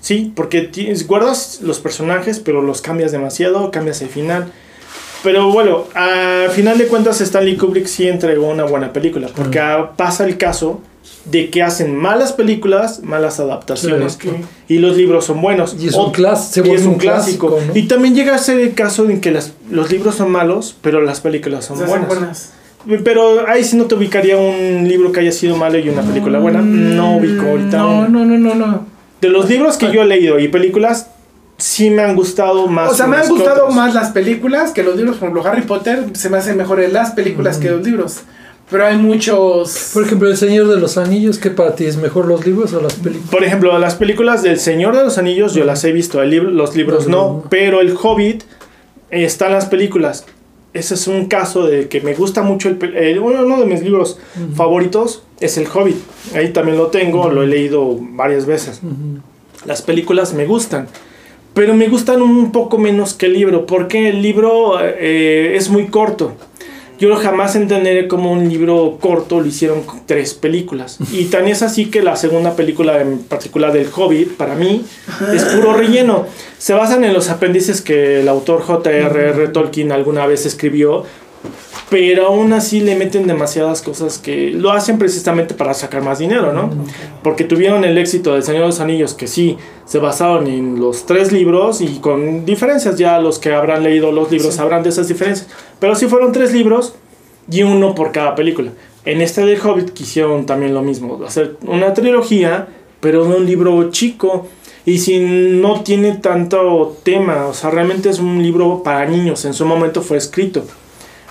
[0.00, 4.52] Sí, porque tienes, guardas los personajes, pero los cambias demasiado, cambias el final.
[5.22, 9.90] Pero bueno, a final de cuentas Stanley Kubrick sí entregó una buena película, porque ah,
[9.96, 10.80] pasa el caso
[11.24, 14.16] de que hacen malas películas, malas adaptaciones,
[14.68, 15.74] y los libros son buenos.
[15.78, 17.76] Y es O- un clas- se y vuelve es un clásico, ¿no?
[17.76, 21.00] Y también llega a ser el caso en que las, los libros son malos, pero
[21.00, 22.06] las películas son buenas.
[22.08, 22.52] buenas.
[23.04, 26.38] Pero ahí sí no te ubicaría un libro que haya sido malo y una película
[26.38, 26.60] buena.
[26.62, 27.76] No ubico ahorita.
[27.76, 28.86] No, un- no, no, no, no.
[29.20, 31.08] De los libros que yo he leído y películas,
[31.58, 32.90] sí me han gustado más.
[32.92, 33.74] O sea, me han gustado otras.
[33.76, 35.16] más las películas que los libros.
[35.16, 38.20] Por ejemplo, Harry Potter se me hacen mejores las películas que los libros.
[38.70, 39.90] Pero hay muchos.
[39.94, 42.80] Por ejemplo, El Señor de los Anillos, ¿qué para ti es mejor los libros o
[42.82, 43.30] las películas?
[43.30, 46.50] Por ejemplo, las películas del Señor de los Anillos yo las he visto, el libro,
[46.50, 47.44] los libros no, Ujú.
[47.48, 48.42] pero el Hobbit
[49.10, 50.26] eh, está en las películas.
[50.74, 53.82] Ese es un caso de que me gusta mucho el, el- uno, uno de mis
[53.82, 54.18] libros
[54.54, 55.96] favoritos es el Hobbit.
[56.34, 58.80] Ahí también lo tengo, lo he leído varias veces.
[58.82, 59.22] Ujú.
[59.64, 60.88] Las películas me gustan,
[61.58, 65.88] pero me gustan un poco menos que el libro, porque el libro eh, es muy
[65.88, 66.36] corto.
[67.00, 70.98] Yo jamás entenderé cómo un libro corto lo hicieron tres películas.
[71.12, 74.84] Y tan es así que la segunda película en particular del Hobbit, para mí,
[75.34, 76.26] es puro relleno.
[76.58, 79.48] Se basan en los apéndices que el autor J.R.R.
[79.48, 81.06] Tolkien alguna vez escribió,
[81.90, 86.52] pero aún así le meten demasiadas cosas que lo hacen precisamente para sacar más dinero,
[86.52, 86.70] ¿no?
[87.22, 91.06] Porque tuvieron el éxito del Señor de los Anillos, que sí, se basaron en los
[91.06, 95.08] tres libros y con diferencias, ya los que habrán leído los libros sabrán de esas
[95.08, 95.48] diferencias,
[95.80, 96.94] pero sí fueron tres libros
[97.50, 98.72] y uno por cada película.
[99.06, 102.68] En este del Hobbit quisieron también lo mismo, hacer una trilogía,
[103.00, 104.46] pero de un libro chico.
[104.84, 109.52] Y si no tiene tanto tema, o sea, realmente es un libro para niños, en
[109.52, 110.64] su momento fue escrito.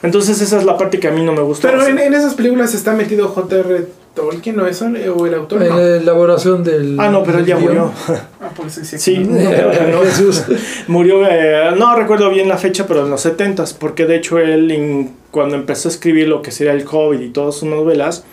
[0.04, 1.68] Entonces esa es la parte que a mí no me gustó.
[1.68, 3.88] Pero en, en esas películas está metido J.R.
[4.14, 4.88] Tolkien, ¿no eso?
[5.16, 5.62] ¿O el autor?
[5.64, 5.78] En No.
[5.78, 7.00] la elaboración del.
[7.00, 7.68] Ah, no, pero él ya guion.
[7.68, 7.92] murió.
[8.42, 9.34] Ah, por eso Sí, que no.
[9.92, 10.02] no, no.
[10.06, 10.44] Jesús.
[10.88, 14.72] Murió, eh, no recuerdo bien la fecha, pero en los 70s, porque de hecho él
[14.72, 18.24] in- cuando empezó a escribir lo que sería el Hobbit y todas sus novelas,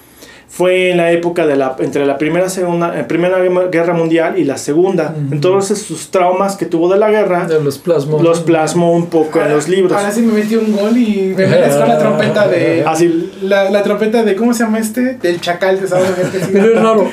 [0.48, 3.38] fue en la época de la, entre la primera, segunda, eh, primera
[3.70, 5.14] guerra mundial y la segunda.
[5.16, 5.34] Ujú.
[5.34, 8.22] Entonces sus traumas que tuvo de la guerra De los plasmos.
[8.22, 9.92] los plasmó un poco en los libros.
[9.92, 12.84] Ahora sí me metí un gol y me metes con la trompeta de.
[12.86, 14.36] Así, La, la trompeta de.
[14.36, 15.14] ¿Cómo se llama este?
[15.14, 16.48] Del chacal de sigue.
[16.52, 17.10] Pero es raro.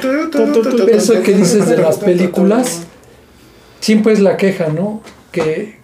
[0.91, 2.85] Eso que dices de las películas,
[3.79, 5.01] siempre es la queja, ¿no?
[5.31, 5.80] Que,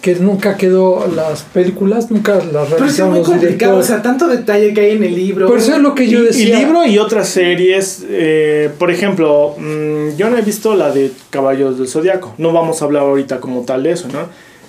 [0.00, 4.02] que nunca quedó las películas, nunca las Pero es realizaron muy los complicado, o sea,
[4.02, 5.46] tanto detalle que hay en el libro.
[5.46, 6.58] Por eso es lo que yo y, y decía.
[6.60, 11.78] libro y otras series, eh, por ejemplo, mm, yo no he visto la de Caballos
[11.78, 12.34] del Zodiaco.
[12.38, 14.20] No vamos a hablar ahorita como tal de eso, ¿no?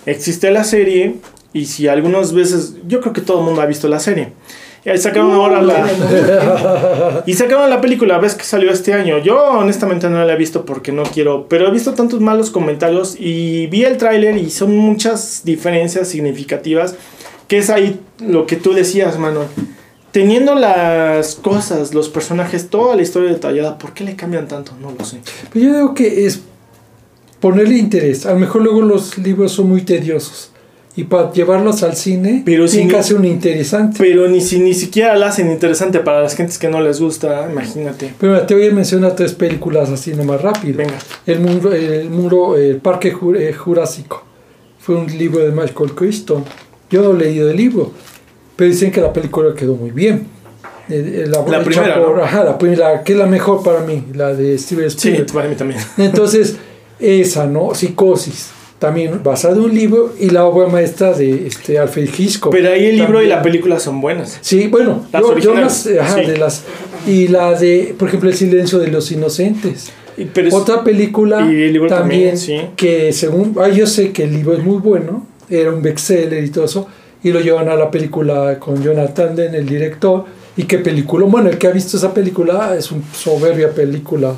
[0.05, 1.17] Existe la serie
[1.53, 4.33] y si algunas veces, yo creo que todo el mundo ha visto la serie.
[4.93, 7.23] Y sacaron ahora la...
[7.25, 9.17] Y sacaron la película, ves que salió este año.
[9.17, 13.17] Yo honestamente no la he visto porque no quiero, pero he visto tantos malos comentarios
[13.19, 16.95] y vi el tráiler y son muchas diferencias significativas,
[17.49, 19.47] que es ahí lo que tú decías, Manuel.
[20.11, 24.71] Teniendo las cosas, los personajes, toda la historia detallada, ¿por qué le cambian tanto?
[24.81, 25.19] No lo sé.
[25.51, 26.41] Pero yo digo que es
[27.41, 28.25] ponerle interés.
[28.25, 30.51] A lo mejor luego los libros son muy tediosos.
[30.97, 33.97] Y para llevarlos al cine, Pero si tienen que no- hacer un interesante.
[33.99, 37.47] Pero ni si ni siquiera la hacen interesante para las gentes que no les gusta,
[37.49, 38.13] imagínate.
[38.19, 40.77] Pero te voy a mencionar tres películas así nomás rápido.
[40.77, 40.95] Venga.
[41.25, 44.23] El muro, el muro, el Parque eh, Jurásico.
[44.79, 46.43] Fue un libro de Michael Crichton.
[46.89, 47.91] Yo no he leído el libro,
[48.55, 50.25] pero dicen que la película quedó muy bien.
[50.89, 52.23] Eh, eh, La hecha primera, ¿no?
[52.23, 55.31] Ajá, la primera, que es la mejor para mí, la de Steven Sí, Spielberg.
[55.33, 55.79] para mí también.
[55.97, 56.55] Entonces,
[56.99, 57.75] esa, ¿no?
[57.75, 62.51] Psicosis, también basada en un libro, y la obra maestra de este, Alfred Hitchcock.
[62.51, 64.37] Pero ahí el libro y la película son buenas.
[64.41, 66.25] Sí, bueno, Las yo, yo originales, más, ajá, sí.
[66.31, 66.63] de las
[67.07, 69.91] y la de, por ejemplo, El silencio de los inocentes.
[70.17, 72.59] Y- Pero es- Otra película también, también, sí.
[72.75, 76.49] que según, ah, yo sé que el libro es muy bueno, era un bestseller y
[76.49, 76.87] todo eso,
[77.23, 80.25] y lo llevan a la película con Jonathan Den, el director,
[80.55, 84.33] y qué película, bueno, el que ha visto esa película es una soberbia película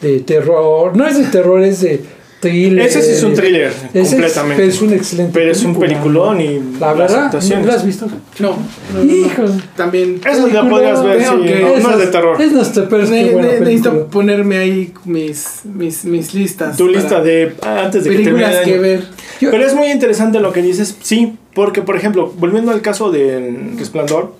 [0.00, 2.00] de terror, no es de terror, es de
[2.40, 2.86] thriller.
[2.86, 4.56] Ese sí es un thriller, Ese es- completamente.
[4.56, 6.42] pero es un excelente Pero es un película, peliculón ¿no?
[6.76, 7.66] y La verdad, actuaciones.
[7.66, 8.06] ¿no la has visto?
[8.38, 8.56] No,
[8.94, 9.42] no, no, Hijo.
[9.42, 9.62] no.
[9.76, 10.20] También.
[10.28, 11.28] Eso la podrías ver, sí.
[11.44, 12.40] que No, no es de terror.
[12.40, 16.76] Es nuestra, pero es Ne- que buena ne- necesito ponerme ahí mis, mis, mis listas.
[16.76, 18.82] Tu lista de antes de que termine películas el que año.
[18.82, 19.04] ver.
[19.40, 23.10] Yo- Pero es muy interesante lo que dices, sí, porque por ejemplo, volviendo al caso
[23.10, 24.34] del Resplandor,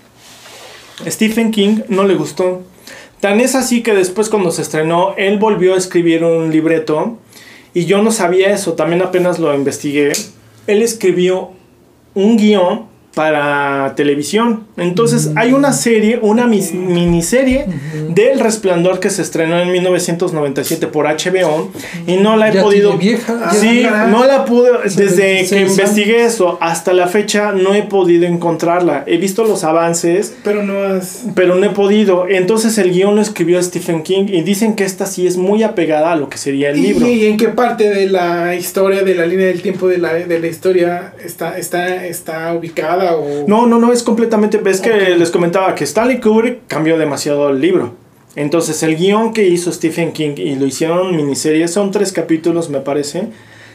[1.06, 2.62] Stephen King no le gustó.
[3.20, 7.18] Tan es así que después cuando se estrenó, él volvió a escribir un libreto
[7.72, 10.12] y yo no sabía eso, también apenas lo investigué.
[10.66, 11.50] Él escribió
[12.14, 14.64] un guion para televisión.
[14.76, 17.66] Entonces hay una serie, una mis- miniserie
[18.10, 21.70] del Resplandor que se estrenó en 1997 por HBO
[22.06, 22.96] y no la he Ya podido...
[22.96, 27.82] vieja, Sí, no la pude, desde 26 que investigué eso hasta la fecha no he
[27.82, 29.02] podido encontrarla.
[29.06, 31.24] He visto los avances, Pero no has.
[31.34, 32.28] pero no he podido.
[32.28, 36.12] Entonces el guion lo escribió Stephen King y dicen que esta sí es muy apegada
[36.12, 37.06] a lo que sería el ¿Y, libro.
[37.08, 40.38] y en qué parte de la historia, de la línea del tiempo de la, de
[40.38, 42.99] la historia está, está, está ubicada?
[43.14, 43.44] O...
[43.46, 44.58] No, no, no, es completamente.
[44.58, 47.94] Ves que les comentaba que Stanley Kubrick cambió demasiado el libro.
[48.36, 52.80] Entonces, el guion que hizo Stephen King y lo hicieron miniserie, son tres capítulos, me
[52.80, 53.28] parece.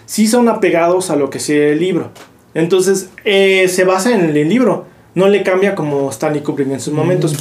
[0.05, 2.11] Sí son apegados a lo que sea el libro.
[2.53, 4.86] Entonces, eh, se basa en el libro.
[5.13, 7.36] No le cambia como Stanley Kubrick en sus momentos.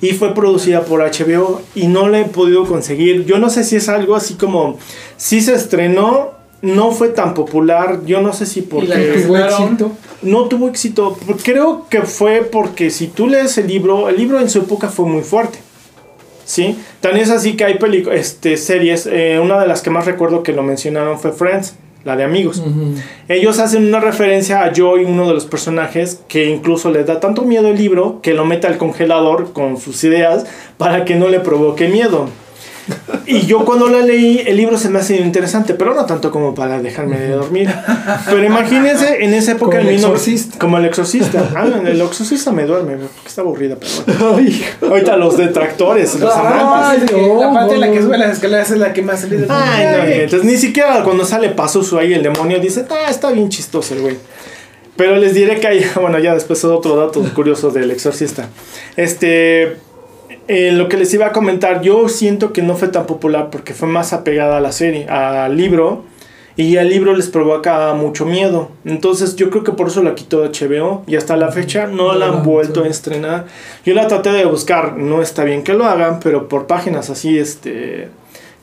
[0.00, 3.26] Y fue producida por HBO y no la he podido conseguir.
[3.26, 4.78] Yo no sé si es algo así como.
[5.18, 8.00] Si se estrenó, no fue tan popular.
[8.04, 9.92] Yo no sé si Y la porque que tuvo éxito.
[10.22, 11.16] no tuvo éxito.
[11.42, 15.06] Creo que fue porque si tú lees el libro, el libro en su época fue
[15.06, 15.58] muy fuerte.
[16.44, 16.78] ¿Sí?
[17.00, 17.78] Tan es así que hay
[18.12, 19.06] este, series.
[19.06, 22.62] eh, una de las que más recuerdo que lo mencionaron fue Friends, la de amigos.
[23.28, 27.42] Ellos hacen una referencia a Joey, uno de los personajes, que incluso les da tanto
[27.42, 30.46] miedo el libro que lo mete al congelador con sus ideas
[30.78, 32.30] para que no le provoque miedo.
[33.26, 36.54] Y yo cuando la leí, el libro se me hace interesante, pero no tanto como
[36.54, 37.68] para dejarme de dormir.
[38.24, 39.78] Pero imagínense en esa época...
[39.78, 40.58] Como el 19 exorcista.
[40.58, 41.50] Como el exorcista.
[41.54, 44.36] Ah, el exorcista me duerme, porque está aburrida, pero bueno.
[44.38, 47.10] Ay, Ahorita los detractores, los amantes.
[47.12, 49.28] Ay, no, la parte en la que sube las escaleras es la que más se
[49.28, 53.30] le Ay, no, entonces ni siquiera cuando sale Pazuzu ahí el demonio dice, ah, está
[53.30, 54.16] bien chistoso el güey.
[54.96, 58.48] Pero les diré que hay, bueno, ya después otro dato curioso del exorcista.
[58.96, 59.76] Este,
[60.48, 63.74] eh, lo que les iba a comentar, yo siento que no fue tan popular porque
[63.74, 66.04] fue más apegada a la serie, al libro.
[66.56, 68.70] Y el libro les provoca mucho miedo.
[68.84, 71.04] Entonces yo creo que por eso la quitó HBO.
[71.06, 73.46] Y hasta la fecha no la han vuelto a estrenar.
[73.84, 74.96] Yo la traté de buscar.
[74.96, 76.18] No está bien que lo hagan.
[76.18, 78.08] Pero por páginas así, este...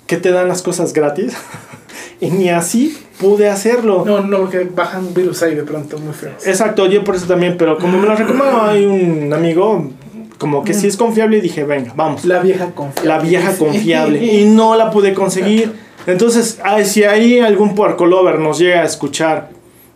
[0.07, 1.37] Que te dan las cosas gratis.
[2.19, 4.03] y ni así pude hacerlo.
[4.05, 6.31] No, no, porque bajan virus ahí de pronto muy feo.
[6.45, 9.91] Exacto, yo por eso también, pero como me lo recomendó hay un amigo,
[10.37, 12.25] como que sí es confiable, y dije, venga, vamos.
[12.25, 13.09] La vieja confiable.
[13.09, 14.23] La vieja confiable.
[14.33, 15.73] Y no la pude conseguir.
[16.07, 19.49] Entonces, ay, si ahí algún puerco lover nos llega a escuchar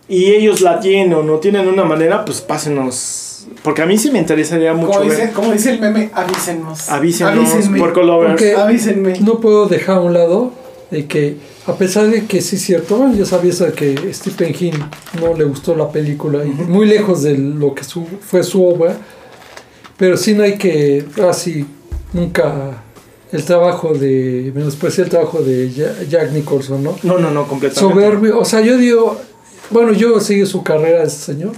[0.08, 3.46] y ellos la tienen o no tienen una manera, pues pásenos.
[3.64, 5.20] Porque a mí sí me interesaría mucho Como ver.
[5.20, 6.90] dice, como dice el meme, avísenos.
[6.90, 7.80] Avísenos, Avísenme.
[7.80, 8.44] puerco lovers.
[8.58, 9.20] Avísenme.
[9.22, 10.52] No puedo dejar a un lado
[10.92, 11.38] de que,
[11.68, 14.74] a pesar de que sí es cierto, bueno, ya sabías que Stephen King
[15.22, 18.98] no le gustó la película, y muy lejos de lo que su- fue su obra,
[20.00, 21.66] pero sí no hay que, así,
[22.14, 22.82] nunca
[23.32, 26.96] el trabajo de, menospreciar el trabajo de Ja- Jack Nicholson, ¿no?
[27.04, 27.94] No, no, no, completamente.
[27.94, 29.20] Soberbio, o sea, yo digo,
[29.70, 31.52] bueno, yo sigo su carrera, ese señor,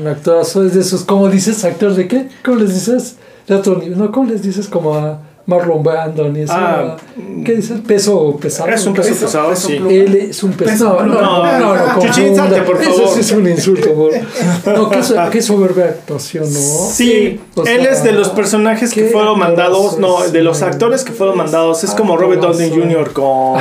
[0.00, 1.64] un actorazo, es de esos, ¿cómo dices?
[1.64, 2.28] ¿Actor de qué?
[2.44, 3.16] ¿Cómo les dices?
[3.46, 4.66] De otro nivel, no, ¿cómo les dices?
[4.66, 6.96] Como a Marlon Brando, y eso, Ah,
[7.44, 7.78] ¿qué dices?
[7.86, 8.68] Peso pesado.
[8.68, 9.74] Es un peso Peso- pesado, peso sí.
[9.76, 10.70] Él es un peso.
[10.72, 11.94] Peso No, no, no, no,
[12.64, 13.14] por Eso favor.
[13.14, 14.12] sí es un insulto, por-
[14.76, 16.58] No, qué, so- qué soberbia actuación, ¿no?
[16.92, 21.04] Sí, O él es de los personajes que fueron mandados, no, de los es, actores
[21.04, 21.84] que fueron mandados.
[21.84, 22.16] Es como.
[22.16, 23.12] Robert Downey Jr.
[23.12, 23.60] con.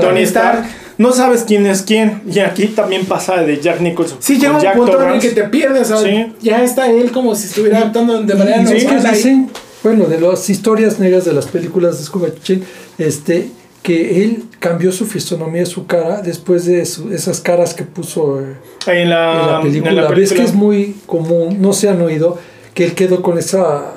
[0.00, 0.64] Tony Stark.
[0.96, 2.22] No sabes quién es quién.
[2.30, 4.18] Y aquí también pasa de Jack Nicholson.
[4.20, 5.88] Sí, llega un punto en el que te pierdes.
[5.88, 6.32] Sea, Sí.
[6.40, 9.50] Ya está él como si estuviera actuando de manera Y es que dicen,
[9.84, 12.64] bueno, de las historias negras de las películas de Scuba Chuchín,
[12.98, 13.50] este,
[13.82, 18.56] que él cambió su fisonomía, su cara, después de su- esas caras que puso eh,
[18.86, 19.90] en la, en la película.
[19.90, 20.44] en la Ves que película.
[20.44, 22.38] es muy común, no se han oído,
[22.74, 23.92] que él quedó con esa...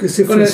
[0.00, 0.46] ese Con el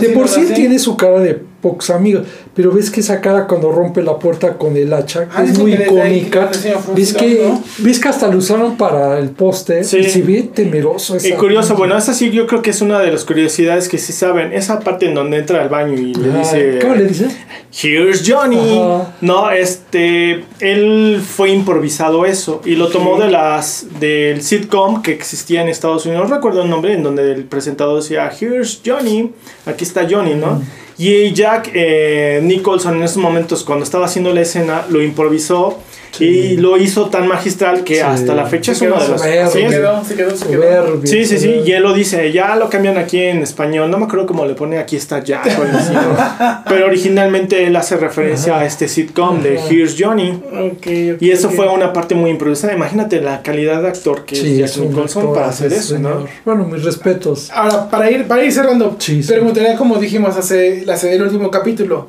[0.00, 3.72] de por sí tiene su cara de pocos amigos, pero ves que esa cara cuando
[3.72, 6.50] rompe la puerta con el hacha Ah, es muy icónica.
[6.94, 7.62] Ves que, ¿no?
[7.78, 9.98] ves que hasta lo usaron para el póster Sí.
[9.98, 11.16] y se ve temeroso.
[11.22, 14.12] Y curioso, bueno, esa sí yo creo que es una de las curiosidades que sí
[14.12, 14.52] saben.
[14.52, 16.78] Esa parte en donde entra al baño y le dice...
[16.80, 17.26] ¿Cómo le dice?
[17.82, 18.78] Here's Johnny.
[18.78, 19.14] Ajá.
[19.20, 25.62] No, este, él fue improvisado eso y lo tomó de las del sitcom que existía
[25.62, 26.28] en Estados Unidos.
[26.28, 29.32] No recuerdo el nombre en donde el presentador decía Here's Johnny.
[29.66, 30.62] Aquí está Johnny, ¿no?
[30.98, 35.78] Y Jack eh, Nicholson en esos momentos cuando estaba haciendo la escena lo improvisó
[36.20, 38.00] y lo hizo tan magistral que Sí.
[38.00, 39.50] hasta la fecha es Se uno quedó de los soberbio.
[39.50, 40.62] sí, Se es- quedó, se quedó, se quedó.
[40.62, 41.06] Soberbio.
[41.10, 44.04] Sí, sí, sí, y él lo dice, ya lo cambian aquí en español, no me
[44.06, 46.62] acuerdo cómo le pone aquí está ¿no?
[46.68, 49.68] pero originalmente él hace referencia a este sitcom de Ajá.
[49.70, 51.54] Here's Johnny, Ok, ok, y eso ok.
[51.54, 54.86] fue una parte muy improvisada, imagínate la calidad de actor que Sí, es es Jack
[54.88, 56.08] Nicholson actor, para hacer eso, ¿no?
[56.10, 56.28] señor.
[56.44, 57.50] Bueno, mis respetos.
[57.52, 59.28] Ahora, para ir, para ir cerrando, Sí, sí.
[59.32, 62.08] preguntaría como dijimos hace, hace el último capítulo.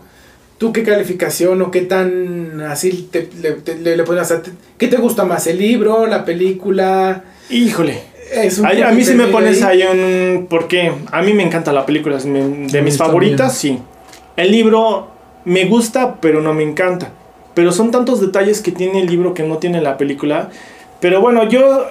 [0.60, 4.42] ¿Tú qué calificación o qué tan así te, le, te- le, le pones a...
[4.78, 5.48] ¿Qué te gusta más?
[5.48, 6.06] ¿El libro?
[6.06, 7.24] ¿La película?
[7.50, 8.00] Híjole,
[8.32, 10.46] Es un Ay, a mí sí me pones ahí un...
[10.50, 13.80] porque a mí me encanta la película, es mi- de A mis favoritas, sí.
[14.36, 15.08] El libro
[15.46, 17.10] me gusta, pero no me encanta.
[17.56, 20.50] Pero son tantos detalles que tiene el libro que no tiene la película.
[21.00, 21.86] Pero bueno, yo...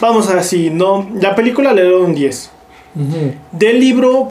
[0.00, 1.06] Vamos así, no...
[1.20, 2.50] La película le doy un 10.
[2.96, 3.34] Ujú.
[3.52, 4.30] Del libro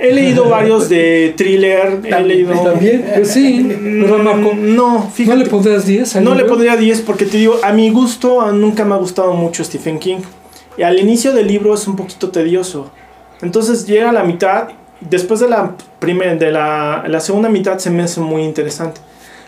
[0.00, 2.52] he leído varios de thriller, he leído...
[2.62, 4.54] También, pues sí, ¿verdad, Marco?
[4.54, 5.38] Mm, No, ¿No fíjate.
[5.38, 8.84] le pondrás 10 al No le pondría 10 porque te digo, a mi gusto nunca
[8.84, 10.20] me ha gustado mucho Stephen King.
[10.78, 12.90] Y al inicio del libro es un poquito tedioso.
[13.42, 14.68] Entonces llega a la mitad,
[15.00, 19.00] después de la, primer, de la, la segunda mitad se me hace muy interesante.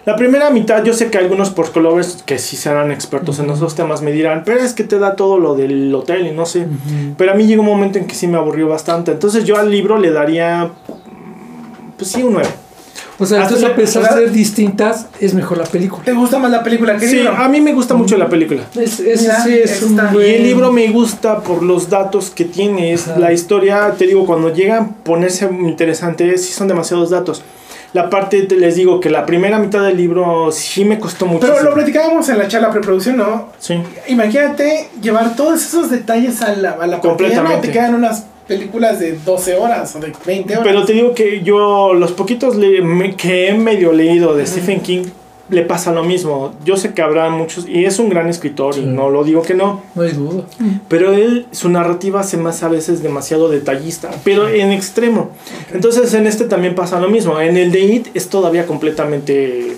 [0.07, 4.03] La primera mitad yo sé que algunos porcolovers que sí serán expertos en esos temas
[4.03, 6.61] me dirán, pero es que te da todo lo del hotel y no sé.
[6.61, 7.15] Ujú.
[7.17, 9.13] Pero a mí llegó un momento en que sí me aburrió bastante.
[9.13, 12.49] Entonces yo al libro le daría, mm, pues sí, un 9.
[13.19, 16.03] O sea, entonces a pesar de ser distintas, es mejor la película.
[16.05, 17.37] ¿Te gusta más la película que el Sí, libro?
[17.37, 18.63] a mí me gusta mucho la película.
[18.75, 20.27] Es, ese Mira, sí es un buen...
[20.27, 22.93] Y el libro me gusta por los datos que tiene.
[22.93, 27.43] Es la historia, te digo, cuando llega a ponerse interesante, sí son demasiados datos.
[27.95, 31.47] La parte, te les digo que la primera mitad del libro sí me costó mucho.
[31.47, 33.53] Pero lo platicábamos en la charla preproducción, ¿no?
[33.59, 33.79] Sí.
[34.09, 36.99] Imagínate llevar todos esos detalles a la, a la.
[36.99, 37.69] Completamente.
[37.69, 40.67] Te quedan unas películas de 12 horas o de 20 horas.
[40.67, 42.57] Pero te digo que yo, los poquitos
[43.17, 45.05] que he medio leído de Stephen King,
[45.49, 46.55] le pasa lo mismo.
[46.65, 49.55] Yo sé que habrá muchos, y es un gran escritor, y no lo digo que
[49.55, 49.83] no.
[49.95, 50.45] No hay duda.
[50.89, 55.31] Pero él, su narrativa se me hace a veces demasiado detallista, pero en extremo.
[55.73, 57.41] Entonces en este también pasa lo mismo.
[57.41, 59.77] En el de It es todavía completamente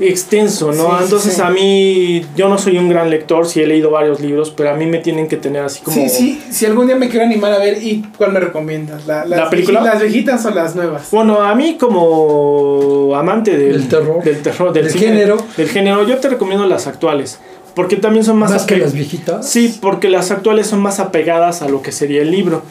[0.00, 0.98] extenso, ¿no?
[0.98, 1.40] Sí, Entonces sí.
[1.42, 4.74] a mí, yo no soy un gran lector, sí he leído varios libros, pero a
[4.74, 5.96] mí me tienen que tener así como...
[5.96, 9.06] Sí, sí, si algún día me quiero animar a ver, ¿y cuál me recomiendas?
[9.06, 9.82] ¿La, las ¿La película?
[9.82, 11.10] ¿Las viejitas o las nuevas?
[11.10, 14.22] Bueno, a mí como amante del, Del terror.
[14.22, 15.36] del, terror, del, Del cine, género.
[15.56, 17.38] del género, yo te recomiendo las actuales.
[17.78, 19.48] Porque también son más, Más que las viejitas.
[19.48, 22.62] Sí, porque las actuales son más apegadas a lo que sería el libro.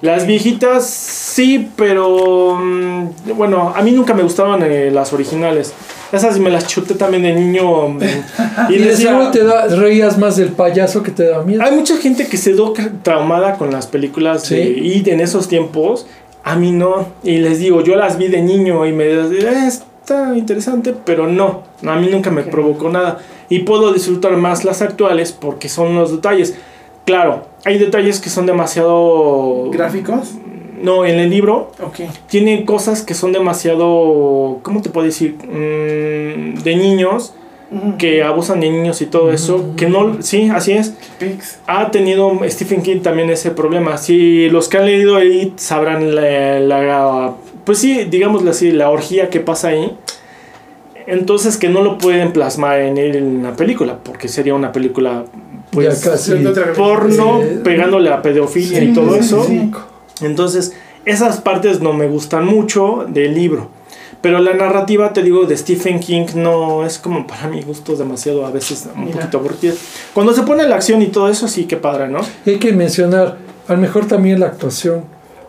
[0.00, 3.06] Las viejitas sí, pero mm,
[3.36, 5.72] bueno, a mí nunca me gustaban eh, las originales.
[6.10, 7.90] Esas me las chuté también de niño.
[7.90, 8.00] mm,
[8.70, 11.62] Y, y de decía, te da, reías más del payaso que te da miedo.
[11.62, 12.72] hay mucha gente que se quedó
[13.04, 14.56] traumada con las películas Sí.
[14.56, 16.08] de It en esos tiempos.
[16.42, 17.06] A mí no.
[17.22, 19.68] Y les digo, yo las vi de niño y me "Eh,
[20.06, 21.64] está interesante, pero no.
[21.84, 23.18] A mí nunca me provocó nada.
[23.48, 26.56] Y puedo disfrutar más las actuales porque son los detalles.
[27.04, 29.68] Claro, hay detalles que son demasiado...
[29.70, 30.34] ¿Gráficos?
[30.80, 32.00] No, en el libro Ok.
[32.28, 34.58] tiene cosas que son demasiado...
[34.62, 35.36] ¿Cómo te puedo decir?
[35.42, 37.34] Mm, de niños,
[37.98, 39.72] que abusan de niños y todo eso.
[39.76, 40.22] Que no...
[40.22, 40.94] Sí, así es
[41.66, 43.96] ha tenido Stephen King también ese problema.
[43.98, 47.32] Si los que han leído ahí sabrán la, la-
[47.66, 49.94] pues sí, digámoslo así, la orgía que pasa ahí.
[51.06, 55.24] Entonces que no lo pueden plasmar en, el- en la película, porque sería una película
[55.70, 56.32] pues casi.
[56.76, 57.58] porno, Sí.
[57.62, 59.44] pegándole a pedofilia Sí, y todo eso.
[59.44, 59.70] sí.
[60.22, 60.72] Entonces,
[61.04, 63.68] esas partes no me gustan mucho del libro.
[64.22, 68.46] Pero la narrativa, te digo, de Stephen King no es como para mi gusto demasiado,
[68.46, 69.18] a veces un Mira.
[69.20, 69.74] poquito aburrida.
[70.14, 72.20] Cuando se pone la acción y todo eso, sí, qué padre, ¿no?
[72.46, 73.36] Hay que mencionar,
[73.68, 75.04] a lo mejor también la actuación.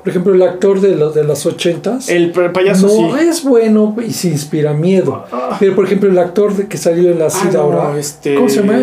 [0.08, 2.08] Por ejemplo, el actor de, lo- de las ochentas.
[2.08, 3.26] El pa- payaso no sí.
[3.28, 5.26] es bueno y se inspira miedo.
[5.60, 8.00] Pero por ejemplo, el actor de que salió en la Ah, SIDA no, ahora.
[8.00, 8.78] este- ¿Cómo se llama?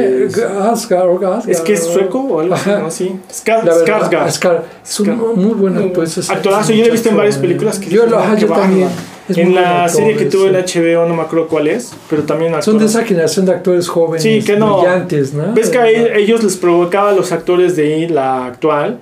[0.70, 1.48] Asgard, Asgard.
[1.48, 2.78] Es que es sueco o algo así, Ajá.
[2.80, 2.90] ¿no?
[2.90, 3.16] Sí.
[3.32, 4.28] Ska- La verdad, Skarsgård.
[4.28, 4.60] Skarsgård.
[4.84, 5.34] Es un Skarsgård.
[5.36, 6.04] muy buen actor.
[6.04, 7.40] ese Actorazo, yo lo he visto en varias eh.
[7.40, 8.88] películas que Yo, lo- "Ah, yo también.
[8.88, 9.14] bárbaro".
[9.30, 10.80] Es En la actor, serie que tuvo ese.
[10.80, 14.22] HBO, no me acuerdo cuál es, pero también Son de esa generación de actores jóvenes,
[14.22, 14.80] Sí, que no.
[14.82, 15.54] brillantes, ¿no?
[15.54, 18.98] ¿Ves que a ellos les provocaba a los actores de la actual?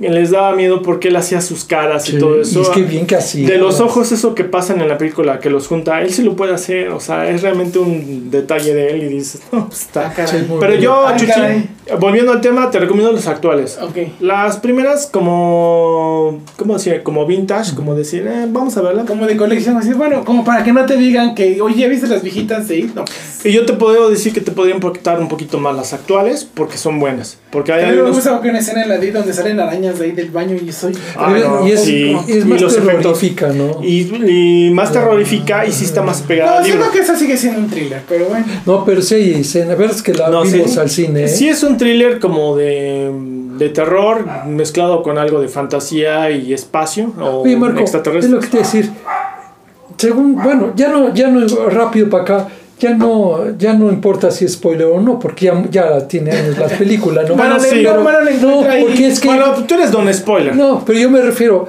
[0.00, 2.58] Que Les daba miedo porque él hacía sus caras Sí, y todo eso.
[2.58, 3.44] Y es que bien que así.
[3.44, 6.36] de los ojos, eso que pasan en la película, que los junta, él sí lo
[6.36, 6.88] puede hacer.
[6.90, 10.12] O sea, es realmente un detalle de él y dices, no, pues está.
[10.16, 10.26] Ah.
[10.26, 10.80] Sí, Pero bien.
[10.82, 11.68] yo, Ah, Chuchín,
[12.00, 13.78] volviendo al tema, te recomiendo los actuales.
[13.80, 13.96] Ok.
[14.20, 17.02] Las primeras como, ¿cómo decir?
[17.02, 19.04] Como vintage, como decir, eh, vamos a verla.
[19.04, 22.22] Como de colección, así, bueno, como para que no te digan que, oye, ¿viste las
[22.22, 22.94] viejitas It?
[22.94, 23.04] No.
[23.44, 26.76] Y yo te puedo decir que te podrían impactar un poquito más las actuales porque
[26.76, 27.38] son buenas.
[27.50, 29.60] Porque hay A mí me gusta que una escena en la de It donde salen
[29.60, 30.92] arañas de ahí del baño y soy.
[31.16, 32.16] Ah, no, y es, sí.
[32.26, 32.96] y es Y más los efectos.
[33.18, 33.82] terrorífica, ¿no?
[33.84, 37.60] Y, y más terrorífica y sí está más pegada No, siento que esa sigue siendo
[37.60, 38.44] un thriller, pero bueno.
[38.64, 39.72] No, pero sí hay escena.
[39.72, 40.78] A ver, es que la No, vimos sí.
[40.78, 41.24] al cine.
[41.24, 41.28] ¿eh?
[41.28, 43.10] Sí es un thriller como de,
[43.58, 48.46] de terror mezclado con algo de fantasía y espacio o Oye, Marco, es lo que
[48.48, 48.90] te decir.
[49.96, 52.48] Según, bueno, ya no, ya no rápido para acá,
[52.78, 56.58] ya no, ya no importa si es spoiler o no, porque ya, ya tiene años
[56.58, 57.34] las películas, ¿no?
[57.36, 57.68] Bueno, sí.
[57.72, 60.54] pero- no, porque es que Bueno, tú eres don spoiler.
[60.54, 61.68] no, pero yo me refiero,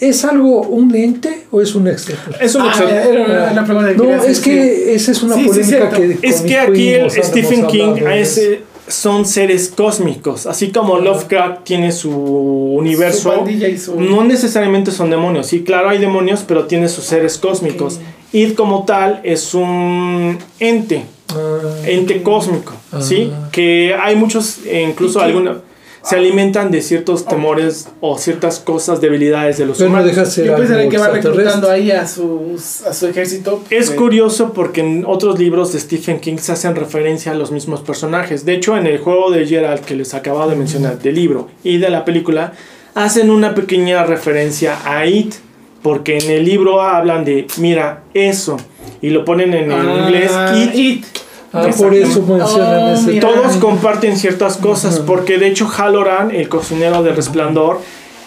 [0.00, 2.46] ¿es algo un ente o es un extraterrestre?
[2.46, 5.34] Es un Ah, extra- era una- la pregunta que No, es que esa es una
[5.34, 5.96] Sí, sí, polémica cierto.
[6.20, 11.92] que Es que aquí el Stephen King eh, son seres cósmicos, así como Lovecraft tiene
[11.92, 13.30] su universo.
[13.30, 17.04] Su pandilla y su- No necesariamente son demonios, sí, claro hay demonios, pero tiene sus
[17.04, 18.00] seres cósmicos.
[18.32, 21.04] Id como tal es un ente,
[21.34, 23.32] Ah, ente cósmico, ¿sí?
[23.34, 23.48] Ah.
[23.50, 25.58] Que hay muchos, e incluso algunos,
[26.02, 30.10] se alimentan de ciertos temores o ciertas cosas, debilidades de los pero no humanos.
[30.10, 32.56] deja de ser Yo pensé que va reclutando ahí a su,
[32.86, 33.62] a su ejército.
[33.70, 37.50] Es de- curioso porque en otros libros de Stephen King se hacen referencia a los
[37.52, 38.44] mismos personajes.
[38.44, 41.78] De hecho, en el juego de Gerald que les acababa de mencionar, del libro y
[41.78, 42.52] de la película,
[42.94, 45.34] hacen una pequeña referencia a It.
[45.82, 48.56] Porque en el libro hablan de, mira, eso.
[49.00, 50.74] Y lo ponen en el Ah, inglés It.
[50.74, 51.04] It.
[51.52, 53.10] Ah, por eso mencionan Oh, ese.
[53.12, 53.28] mira.
[53.28, 55.00] Todos comparten ciertas cosas.
[55.00, 57.80] Porque de hecho, Halloran, el cocinero de Resplandor,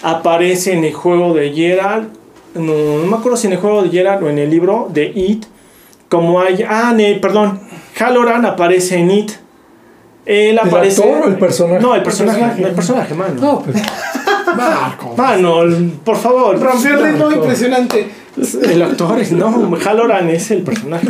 [0.04, 2.10] aparece en el juego de Gerald.
[2.54, 5.06] No, no me acuerdo si en el juego de Gerald o en el libro de
[5.16, 5.46] It.
[6.10, 6.64] Como hay.
[6.68, 7.60] Ah, ne- perdón.
[8.00, 9.32] Halloran aparece en It.
[10.26, 11.02] Él ¿El aparece.
[11.04, 11.80] actor o el personaje?
[11.82, 12.40] No, el personaje.
[12.40, 12.62] personaje.
[12.62, 13.34] no, El personaje, mano.
[13.42, 13.80] No, pero.
[14.56, 15.16] Marco.
[15.16, 15.62] Mano,
[16.04, 16.60] por favor.
[16.60, 18.08] Rompió el ritmo impresionante.
[18.38, 21.08] El actor, no, Halloran es el personaje.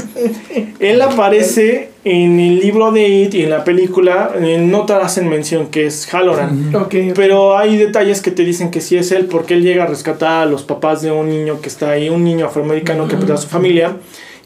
[0.80, 5.28] Él aparece en el libro de It y en la película, eh, no te hacen
[5.28, 6.76] mención que es Halloran.
[6.76, 6.94] Ok.
[7.16, 10.44] Pero hay detalles que te dicen que sí es él, porque él llega a rescatar
[10.44, 13.38] a los papás de un niño que está ahí, un niño afroamericano que perdió a
[13.38, 13.98] su familia,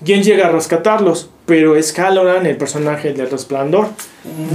[0.05, 3.87] y él llega a rescatarlos, pero es Halloran el personaje del resplandor.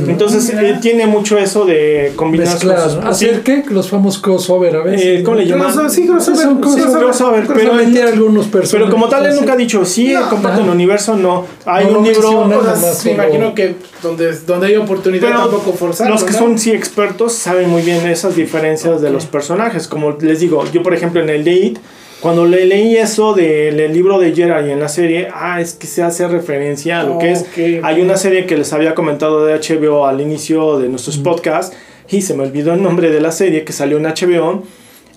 [0.07, 0.69] Entonces Mira.
[0.69, 2.65] eh, tiene mucho eso de combinar sus-
[2.97, 3.09] ¿no?
[3.09, 5.21] hacer que los famosos crossover a veces.
[5.21, 5.91] Eh, ¿cómo le llaman?
[5.91, 6.41] Sí, crossover.
[6.43, 8.73] Son crossover, sí, crossover, Pero pero- meter algunos personajes.
[8.73, 11.47] Pero como tal, él nunca ha dicho, sí, No, comparten el universo, no.
[11.67, 12.47] Hay No un libro...
[12.47, 16.09] Nada más me imagino que donde, donde hay oportunidad Pero tampoco forzar.
[16.11, 19.89] Los que son sí expertos saben muy bien esas diferencias de los personajes.
[19.89, 21.79] Como les digo, yo por ejemplo en el It,
[22.25, 25.87] cuando le leí eso del libro de Gerard y en la serie, ah, es que
[25.87, 27.43] se hace referencia a lo que es.
[27.43, 27.85] Ok.
[27.85, 31.77] Hay una serie que les había comentado de HBO al inicio de nuestros podcasts
[32.09, 34.63] y se me olvidó el nombre de la serie que salió en HBO.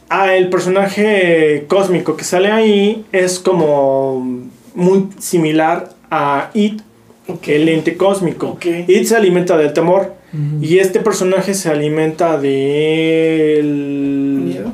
[0.09, 4.41] Ah, el personaje cósmico que sale ahí es como
[4.75, 6.81] muy similar a It,
[7.29, 7.47] Ok.
[7.47, 8.47] el ente cósmico.
[8.47, 8.65] Ok.
[8.87, 10.13] It se alimenta del temor
[10.61, 13.65] y este personaje se alimenta del
[14.45, 14.73] ¿Miedo?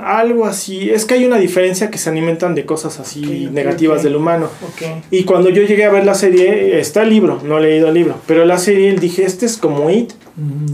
[0.00, 0.90] Algo así.
[0.90, 4.48] Es que hay una diferencia que se alimentan de cosas así negativas del humano.
[5.10, 7.94] Y cuando yo llegué a ver la serie, está el libro, no he leído el
[7.94, 10.12] libro, pero la serie dije, este es como It.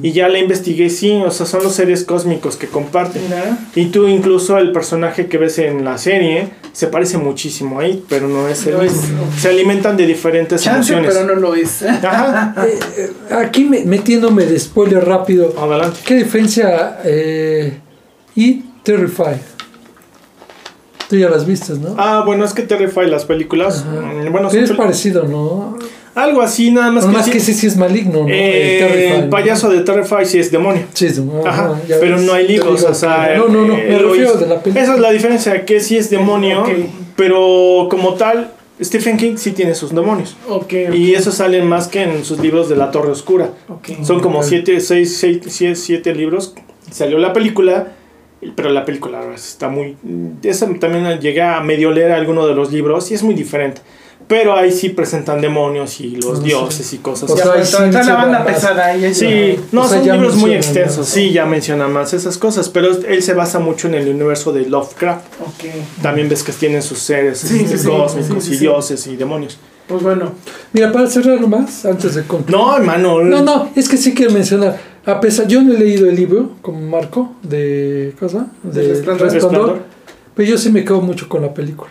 [0.03, 3.23] Y ya la investigué, sí, o sea, son los seres cósmicos que comparten.
[3.25, 3.59] Mira.
[3.75, 8.05] Y tú incluso el personaje que ves en la serie se parece muchísimo a It,
[8.09, 9.03] pero no es el No es-.
[9.39, 11.15] Se alimentan de diferentes Chance, emociones.
[11.15, 11.83] pero no lo es.
[11.83, 15.55] Ajá, Eh, eh, aquí me- metiéndome de spoiler rápido.
[15.59, 15.99] adelante.
[16.07, 17.75] ¿Qué diferencia eh,
[18.35, 19.37] y Terrify?
[21.09, 21.95] Tú ya las viste, ¿no?
[21.99, 24.01] Ah, bueno, es que Terrify las películas, Ajá.
[24.01, 25.77] mm, bueno, Pero es pel- parecido, ¿no?
[26.15, 28.29] algo así, nada más que, más sí- que ese sí es maligno, ¿no?
[28.29, 29.31] eh, Terrify, el ¿no?
[29.31, 30.83] payaso de Terrify sí es demonio.
[30.93, 32.25] Sí, es- ajá, pero ves.
[32.27, 34.61] no hay libros, digo o sea, no, no, no, eh, me lo refiero de la
[34.61, 34.83] película.
[34.85, 36.65] Esa es la diferencia, que sí es demonio,
[37.17, 38.53] pero como tal,
[38.83, 40.37] Stephen King sí tiene sus demonios.
[40.49, 40.63] Ok.
[40.89, 40.95] ok.
[40.95, 43.51] Y eso salen más que en sus libros de La Torre Oscura.
[44.03, 44.45] Son como Ok.
[44.49, 46.55] siete, seis, seis, siete, siete libros.
[46.91, 47.93] Salió la película,
[48.55, 49.97] pero la película la verdad, está muy...
[50.43, 53.83] Esa también llegué a medio leer alguno de los libros y es muy diferente.
[54.29, 57.65] Pero ahí sí presentan demonios y los Ah, dioses y cosas O sea, pero ahí
[57.67, 58.55] sí está, está la banda más.
[58.55, 59.05] pesada ahí.
[59.07, 61.09] ahí Sí, no, O sea, son libros muy extensos, más.
[61.09, 64.67] sí, ya menciona más esas cosas, pero él se basa mucho en el universo de
[64.67, 65.25] Lovecraft.
[65.41, 65.65] Ok.
[66.01, 69.59] También ves que tienen sus seres Sí, sí, cósmicos sí, sí, y dioses y demonios.
[69.89, 70.31] Pues bueno.
[70.73, 72.57] Mira, para cerrar nomás, antes de concluir.
[72.57, 73.23] No, hermano.
[73.25, 74.79] No, no, es que sí quiero mencionar.
[75.07, 79.33] A pesar, yo no he leído el libro como Marco de cosa, de Del Resplandor.
[79.33, 79.79] Resplandor,
[80.35, 81.91] pero yo sí me quedo mucho con la película.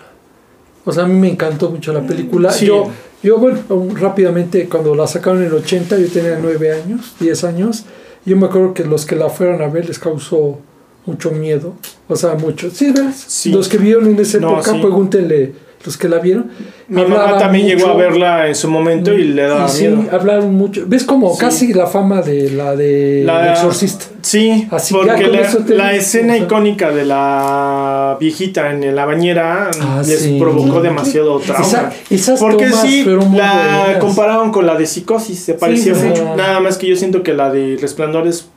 [0.86, 2.52] O sea, a mí me encantó mucho la película.
[2.52, 2.66] Sí.
[2.68, 2.90] Yo,
[3.22, 3.60] yo, bueno,
[3.96, 7.86] rápidamente, cuando la sacaron en el 80, yo tenía 9 años, 10 años.
[8.26, 10.60] Yo me acuerdo que los que la fueron a ver les causó
[11.06, 11.74] mucho miedo.
[12.08, 12.70] O sea, mucho.
[12.72, 13.16] ¿Sí ves?
[13.28, 13.52] Sí.
[13.52, 14.80] Los que vieron en esa No, época, sí.
[14.80, 15.54] pregúntenle
[15.86, 16.52] los que la vieron.
[16.90, 20.10] Mi mamá también llegó a verla en su momento y le daba Y sí, miedo.
[20.12, 20.84] hablaron mucho.
[20.88, 21.40] ¿Ves como Sí.
[21.40, 24.06] casi la fama de la de La- El Exorcista?
[24.22, 29.72] Sí, Así porque la, eso te- la escena icónica de la viejita en la bañera
[29.82, 30.38] Ah, les sí.
[30.40, 31.66] provocó demasiado trauma.
[31.66, 33.98] Esa- esas Porque tomas sí, la buenas.
[34.00, 36.36] compararon con la de Psicosis, se parecía mucho.
[36.36, 38.50] Nada más que yo siento que la de Resplandor es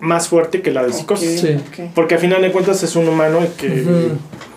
[0.00, 1.40] más fuerte que la de Psicosis.
[1.40, 1.48] Sí.
[1.56, 1.90] ok.
[1.94, 3.84] Porque al final de cuentas es un humano el que.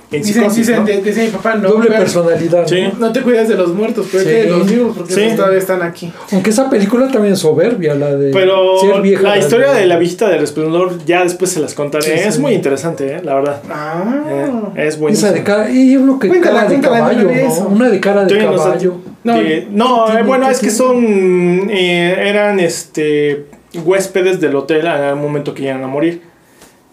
[0.09, 1.23] En Dicen, Psicosis, dicen, ¿no?
[1.23, 2.61] mi papá, no, Doble personalidad.
[2.61, 2.67] ¿no?
[2.67, 2.83] Sí.
[2.97, 4.29] no te cuidas de los muertos, pero Sí.
[4.29, 5.35] de los vivos, porque Sí.
[5.35, 6.13] todavía están aquí.
[6.31, 9.21] Aunque esa película también es soberbia, la de Pero ser vieja.
[9.23, 12.05] la historia de la viejita de Resplandor ya después se las contaré.
[12.05, 12.27] Sí, sí.
[12.29, 13.21] Es muy interesante, ¿eh?
[13.21, 13.61] la verdad.
[13.69, 14.23] Ah.
[14.29, 15.31] Eh, es Esa buenísima.
[15.31, 17.29] de cara, y yo creo que Cuéntala, cara de cuéntala, caballo.
[17.69, 18.93] Una de cara de caballo.
[19.25, 21.69] No, Que- no, ¿qué eh, bueno, ¿Qué es que son.
[21.69, 23.45] eh, eran este
[23.83, 26.21] huéspedes del hotel en el momento que iban a morir.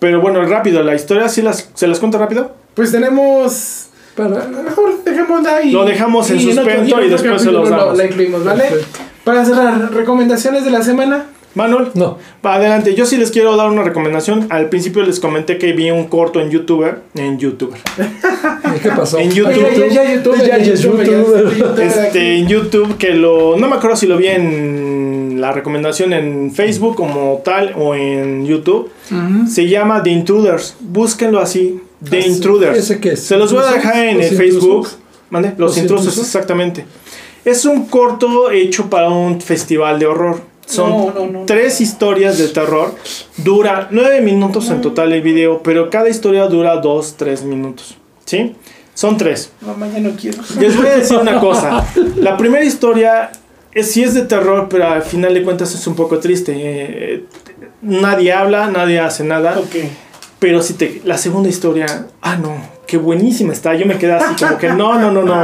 [0.00, 2.56] Pero bueno, rápido, la historia sí las, se las cuento rápido.
[2.74, 3.86] Pues tenemos.
[4.16, 5.72] Para, Mejor dejémosla ahí.
[5.72, 7.96] Lo dejamos en suspenso y después se los damos.
[7.96, 8.64] La incluimos, ¿vale?
[8.64, 9.00] Perfecto.
[9.24, 11.26] Para cerrar, recomendaciones de la semana.
[11.54, 12.94] Manuel, no, va adelante.
[12.94, 14.48] Yo sí les quiero dar una recomendación.
[14.50, 16.98] Al principio les comenté que vi un corto en YouTuber.
[17.14, 17.78] En YouTuber.
[18.82, 19.18] ¿qué pasó?
[19.18, 19.90] En YouTube.
[19.90, 23.56] Ya, ya, Ya, Este, en YouTube que lo.
[23.56, 28.46] No me acuerdo si lo vi en la recomendación en Facebook como tal o en
[28.46, 28.90] YouTube.
[29.48, 30.76] Se llama The Intruders.
[30.80, 31.80] Búsquenlo así.
[32.10, 32.26] The Ah.
[32.26, 32.78] Intruders.
[32.78, 33.20] ¿Ese qué es?
[33.20, 34.88] Se los voy a dejar en ¿Los el Facebook.
[35.30, 35.50] ¿Mande?
[35.50, 36.26] Los, ¿Los intrusos, intrusos?
[36.26, 36.84] exactamente.
[37.44, 40.40] Es un corto hecho para un festival de horror.
[40.66, 41.44] Son No, no, no.
[41.46, 42.94] tres historias de terror.
[43.36, 47.96] Dura nueve minutos en total el video, pero cada historia dura dos, tres minutos.
[48.24, 48.54] ¿Sí?
[48.94, 49.50] Son tres.
[49.60, 50.38] Mamá, ya no quiero.
[50.58, 51.84] Les voy a decir una cosa.
[52.16, 53.30] La primera historia
[53.72, 56.54] es, sí es de terror, pero al final de cuentas es un poco triste.
[56.56, 57.24] Eh,
[57.82, 59.58] nadie habla, nadie hace nada.
[59.58, 59.74] Ok.
[60.44, 61.00] Pero si te.
[61.06, 61.86] La segunda historia.
[62.20, 62.54] Ah, no.
[62.86, 63.74] Qué buenísima está.
[63.76, 65.42] Yo me quedé así como que no, no, no, no.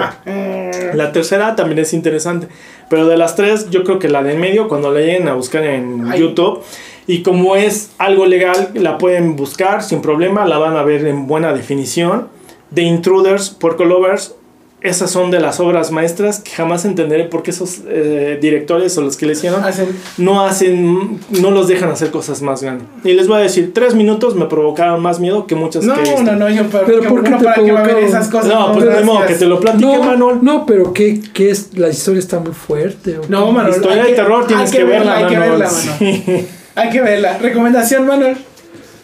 [0.92, 2.48] La tercera también es interesante.
[2.90, 5.32] Pero de las tres, yo creo que la de en medio, cuando la lleguen a
[5.32, 6.20] buscar en Ay.
[6.20, 6.62] YouTube.
[7.06, 10.44] Y como es algo legal, la pueden buscar sin problema.
[10.44, 12.28] La van a ver en buena definición.
[12.74, 14.34] The Intruders, Porco Lovers.
[14.82, 19.02] Esas son de las obras maestras que jamás entenderé por qué esos eh, directores o
[19.02, 19.88] los que le hicieron Hacen.
[20.16, 22.86] no hacen, no los dejan hacer cosas más grandes.
[23.04, 26.00] Y les voy a decir, tres minutos me provocaron más miedo que muchas No, que
[26.00, 26.22] visto.
[26.22, 28.28] no, no, yo para, Pero que- ¿por qué no, te para que va a esas
[28.28, 28.46] cosas.
[28.48, 30.38] No, pues de modo que te lo platique, No, Manuel.
[30.40, 31.76] no, pero ¿qué, qué es?
[31.76, 33.18] La historia está muy fuerte.
[33.18, 33.52] ¿o No?
[33.52, 33.74] Manuel.
[33.76, 36.46] Historia hay de terror tienes que verla, Hay que verla, Manuel.
[36.76, 37.36] Hay que verla.
[37.38, 38.36] Recomendación, Manuel.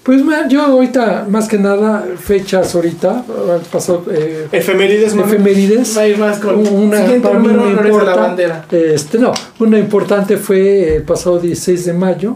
[0.07, 3.25] Pues yo ahorita, más que nada, fechas ahorita,
[3.73, 5.97] pasó eh, Efemérides, efemérides.
[5.99, 8.15] Va a ir más con Una, siguiente para mí número, una honores a la importa-
[8.21, 8.67] bandera.
[8.71, 12.35] Este, no, una importante fue el pasado 16 de mayo,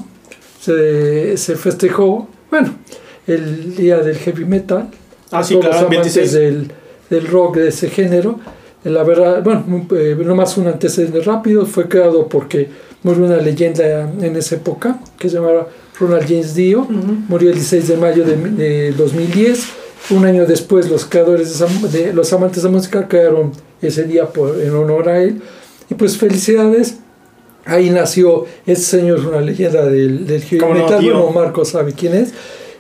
[0.61, 2.75] se, se festejó, bueno,
[3.29, 4.89] el día del heavy metal,
[5.31, 6.33] Ah, sí, todos claro, los amantes 26.
[6.33, 6.73] del,
[7.09, 8.41] del rock de ese género.
[8.83, 12.69] La verdad, bueno, eh, nomás un antecedente rápido, fue creado porque
[13.05, 15.69] murió una leyenda en esa época que se llamaba
[16.01, 16.93] Ronald James Dio, Ujú.
[17.29, 19.65] murió el 16 de mayo de, de 2010.
[20.11, 24.61] Un año después, los creadores de, de los amantes de música crearon ese día por,
[24.61, 25.41] en honor a él.
[25.91, 26.97] Y pues felicidades.
[27.67, 31.01] Ahí nació este señor, es una leyenda del, del heavy ¿Cómo no, metal.
[31.01, 31.13] tío?
[31.23, 32.33] bueno, Marco sabe quién es.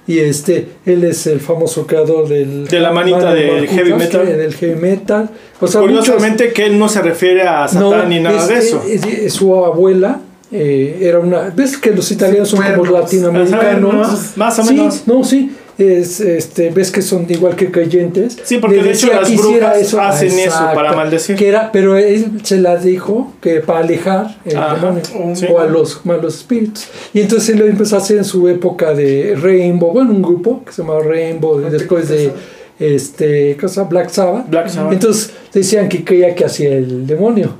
[0.06, 4.26] Y este, él es el famoso creador del De la manita del heavy metal.
[4.26, 5.28] Del heavy metal.
[5.60, 8.58] O sea, muchos- Curiosamente que él no se refiere a Satán ni nada es- de
[8.58, 8.82] eso.
[8.88, 10.20] es- es- su abuela
[10.52, 11.50] eh, era una.
[11.54, 13.94] ¿Ves que los italianos son como latinoamericanos?
[13.94, 15.02] Más- más o Sí, menos.
[15.06, 15.52] no, sí.
[15.78, 18.36] Es, este, ves que son igual que creyentes.
[18.44, 20.74] Sí, porque Le de hecho las brujas hacen eso Exacto.
[20.74, 21.36] para maldecir.
[21.36, 25.02] Que era, pero él se la dijo que para alejar el Ajá, demonio
[25.34, 25.46] sí.
[25.50, 26.86] o a los malos espíritus.
[27.14, 30.62] Y entonces él lo empezó a hacer en su época de Rainbow, bueno, un grupo
[30.66, 32.30] que se llamaba Rainbow, y después de
[32.78, 34.50] este, cosa, Black Sabbath.
[34.50, 34.92] Black Sabbath.
[34.92, 37.54] Entonces decían que creía que hacía el demonio.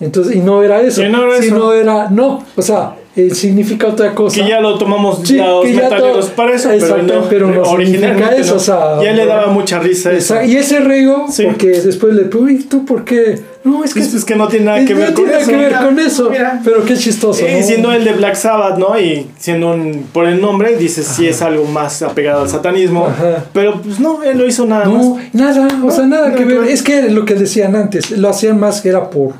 [0.00, 1.02] Entonces, y no era eso.
[1.02, 1.74] Sí, no era sino eso.
[1.74, 4.40] era, no, o sea, eh, significa otra cosa.
[4.42, 7.48] Que ya lo tomamos Sí, los que ya todo- para eso, pero Exacto, no, pero
[7.48, 8.56] no originalmente significa eso, no.
[8.56, 10.36] o sea, ya le daba mucha risa eso.
[10.36, 11.42] Esa- y ese rego, Sí.
[11.44, 13.40] porque después le "Uy, ¿tú por qué?
[13.62, 15.50] No, es que, Es, es que no tiene nada que no ver con tiene eso.
[15.50, 16.30] que ver con eso.
[16.30, 16.60] mira.
[16.64, 17.44] Pero qué chistoso.
[17.44, 17.66] Eh, ¿no?
[17.66, 18.98] siendo el de Black Sabbath, ¿no?
[18.98, 23.06] Y siendo un, por el nombre, dices si es algo más apegado al satanismo.
[23.08, 23.44] Ajá.
[23.52, 25.34] Pero pues no, él lo hizo nada No, más.
[25.34, 26.60] nada, o sea, nada que ver.
[26.60, 26.70] ver.
[26.70, 29.34] Es que lo que decían antes, lo hacían más que era por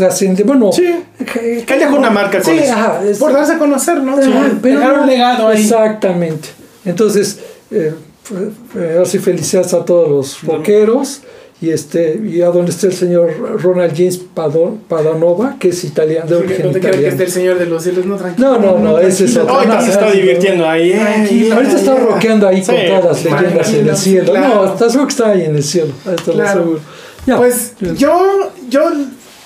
[0.00, 0.44] trascender.
[0.46, 0.84] Bueno, Sí.
[1.32, 2.72] que- dejó una marca con Sí, eso.
[2.72, 4.12] ajá, es- Por darse a conocer, ¿no?
[4.18, 5.62] Ajá, pero Dejar no- un legado ahí.
[5.62, 6.48] Exactamente.
[6.84, 7.38] Entonces,
[7.70, 11.20] eh, fue- fue- ahora sí felicidades a todos los rockeros.
[11.62, 13.28] Y, este, y a donde está el señor
[13.62, 14.18] Ronald James
[14.88, 17.22] Padanova, que es italiano, de Sí, origen no te quiero que esté italiano.
[17.24, 18.58] el Señor de los cielos, no, tranquilo.
[18.58, 19.54] No, no, no, ese es otro.
[19.56, 20.92] Ahorita no, se está no, divirtiendo ahí.
[20.92, 20.98] eh.
[20.98, 21.54] Tranquilo.
[21.56, 24.32] Ahorita está rockeando ahí con Sí, todas las leyendas en el cielo.
[24.32, 24.54] claro.
[24.54, 25.92] No, está seguro que está ahí en el cielo.
[26.06, 26.48] ahí lo Claro.
[26.50, 26.80] aseguro.
[27.26, 27.36] Ya.
[27.36, 28.80] Pues yo, yo,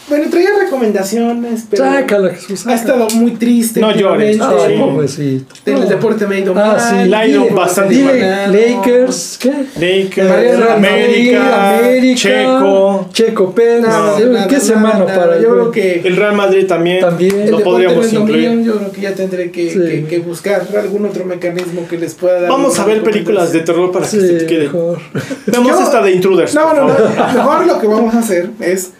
[0.08, 2.66] bueno, traía recomendaciones, pero Sácala, Jesús.
[2.66, 3.80] ha estado muy triste.
[3.80, 4.64] No llores, últimamente.
[4.66, 4.82] Ay, Sí.
[4.82, 5.54] pobrecito.
[5.66, 5.86] El No.
[5.86, 6.80] deporte me ha ido Ah, mal.
[7.04, 7.08] sí.
[7.08, 8.52] La ha ido bastante mal.
[8.52, 9.50] Lakers, ¿qué?
[9.76, 13.08] Lakers, Real Madrid, América, América, Checo.
[13.12, 13.80] Checo Pérez.
[13.82, 17.00] Nada, ¿Qué nada, semana nada, para Yo el- creo que El Real Madrid también.
[17.00, 17.40] También.
[17.40, 18.62] el Lo podríamos no mío, incluir.
[18.64, 19.78] Yo creo que ya tendré que, Sí.
[19.78, 22.50] que- que buscar algún otro mecanismo que les pueda dar.
[22.50, 24.64] Vamos a ver películas de terror para que se Sí, te quede.
[24.64, 24.98] mejor.
[25.46, 26.54] Vemos Yo- esta de Intruders.
[26.54, 26.94] No, no, no.
[27.34, 28.90] Mejor lo que vamos a hacer es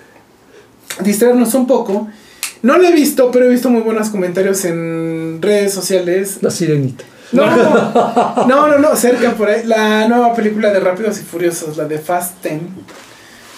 [1.01, 2.09] distraernos un poco.
[2.63, 6.39] No lo he visto, pero he visto muy buenos comentarios en redes sociales.
[6.41, 7.05] La sirenita.
[7.33, 7.45] No,
[8.47, 9.65] no, no, no, cerca por ahí.
[9.65, 12.69] La nueva película de Rápidos y Furiosos, la de Fast Ten.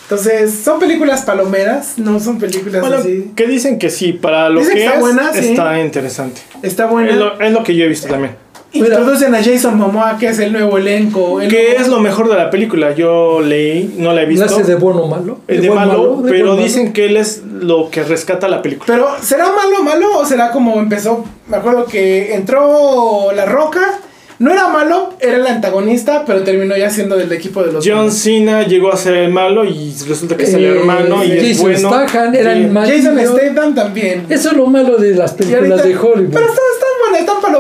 [0.03, 3.33] Entonces, son películas palomeras, no son películas Bueno, así.
[3.35, 5.39] que dicen que sí, para lo Dicen que que está es, buena, sí.
[5.49, 6.41] está interesante.
[6.63, 7.11] Está buena.
[7.11, 8.37] Es lo, es lo que yo he visto también.
[8.79, 11.41] Introducen a Jason Momoa, que es el nuevo elenco.
[11.41, 12.95] el ¿Qué nuevo- es lo mejor de la película?
[12.95, 14.45] Yo leí, no la he ¿La visto.
[14.47, 15.39] hace de bueno o malo?
[15.49, 18.87] Es de buen malo, ¿De pero dicen que él es lo que rescata la película.
[18.87, 21.25] Pero, ¿será malo, malo o será como empezó?
[21.49, 24.01] Me acuerdo que entró La Roca.
[24.39, 28.13] No era malo, era el antagonista, pero terminó ya siendo del equipo de los John.
[28.13, 31.43] Cena llegó a ser el malo y resulta que es el Eh, hermano y es
[31.57, 31.89] Jason bueno.
[31.89, 32.59] Statham era Sí.
[32.61, 32.87] el malo.
[32.95, 34.27] Jason Statham también.
[34.29, 36.35] Eso es lo malo de las películas ahorita- de Hollywood.
[36.35, 36.47] Pero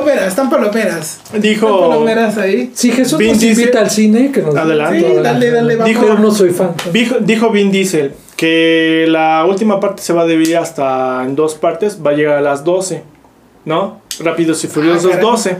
[0.00, 1.20] están están palomeras, están palomeras.
[1.24, 2.70] Están Dijo, palomeras ahí.
[2.74, 5.00] Si Jesús Vin nos Diesel- invita al cine, que nos Adelante.
[5.00, 5.88] Sí, dale, dale, vamos.
[5.88, 6.74] Dijo- Pero no soy fan.
[6.92, 11.54] dijo, dijo Vin Diesel que la última parte se va a dividir hasta en dos
[11.54, 13.02] partes, va a llegar a las 12,
[13.64, 14.02] ¿no?
[14.20, 15.24] Rápidos y Furiosos caray.
[15.24, 15.56] 12.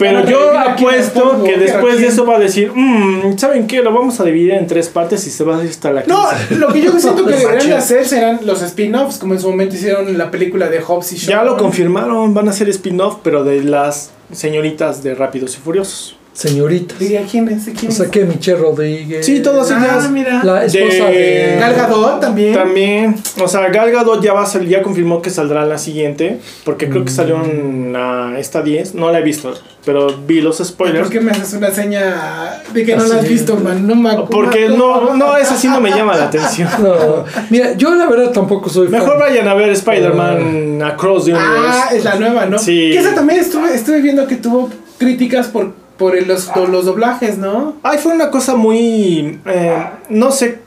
[0.00, 3.82] Pero yo apuesto que después de eso va a decir, "Mm, ¿saben qué?
[3.82, 6.24] Lo vamos a dividir en tres partes y se va a ir hasta la No,
[6.48, 6.56] 15".
[6.56, 9.74] lo que yo siento que deberían de hacer serán los spin-offs, como en su momento
[9.76, 11.30] hicieron en la película de Hobbs y Shaw.
[11.30, 16.16] Ya lo confirmaron, van a hacer spin-off, pero de las señoritas de Rápidos y Furiosos.
[16.40, 16.98] Señoritas.
[16.98, 17.64] Diría, ¿quién es?
[17.78, 18.10] ¿Quién O sea es?
[18.10, 19.26] que Michelle Rodríguez.
[19.26, 20.10] Sí, todas Ah, ellas.
[20.10, 20.42] mira.
[20.42, 21.18] La esposa de.
[21.18, 22.54] De- Gal Gadot también.
[22.54, 26.38] También, o sea, Gal Gadot ya va a salir, ya confirmó que saldrá la siguiente,
[26.64, 29.52] porque creo que salió en la- esta 10, no la he visto,
[29.84, 31.02] pero vi los spoilers.
[31.08, 33.34] ¿Por qué me haces una seña de que no la has Así.
[33.34, 33.86] visto, man?
[33.86, 34.30] No me acuerdo.
[34.30, 36.70] Porque no, no, esa sí no me llama la atención.
[36.80, 39.18] No, mira, yo la verdad tampoco soy Mejor fan.
[39.28, 41.96] vayan a ver Spider-Man Across the Ah, Universe.
[41.98, 42.58] es la nueva, ¿no?
[42.58, 42.88] Sí.
[42.92, 47.38] Que esa también estuve, estuve viendo que tuvo críticas por, por el- los, los doblajes,
[47.38, 47.74] ¿no?
[47.84, 50.58] Ay, fue una cosa muy, eh, no sé,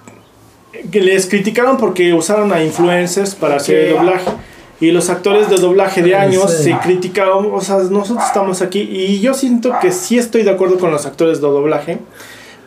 [0.91, 4.31] que les criticaron porque usaron a influencers para hacer el doblaje.
[4.79, 6.63] y los actores de doblaje de años sí.
[6.63, 10.77] se criticaban, o sea, nosotros estamos aquí y yo siento que sí estoy de acuerdo
[10.77, 11.99] con los actores de doblaje,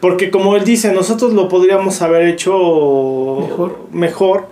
[0.00, 2.52] porque como él dice, nosotros lo podríamos haber hecho
[3.48, 3.78] Mejor.
[3.92, 4.46] mejor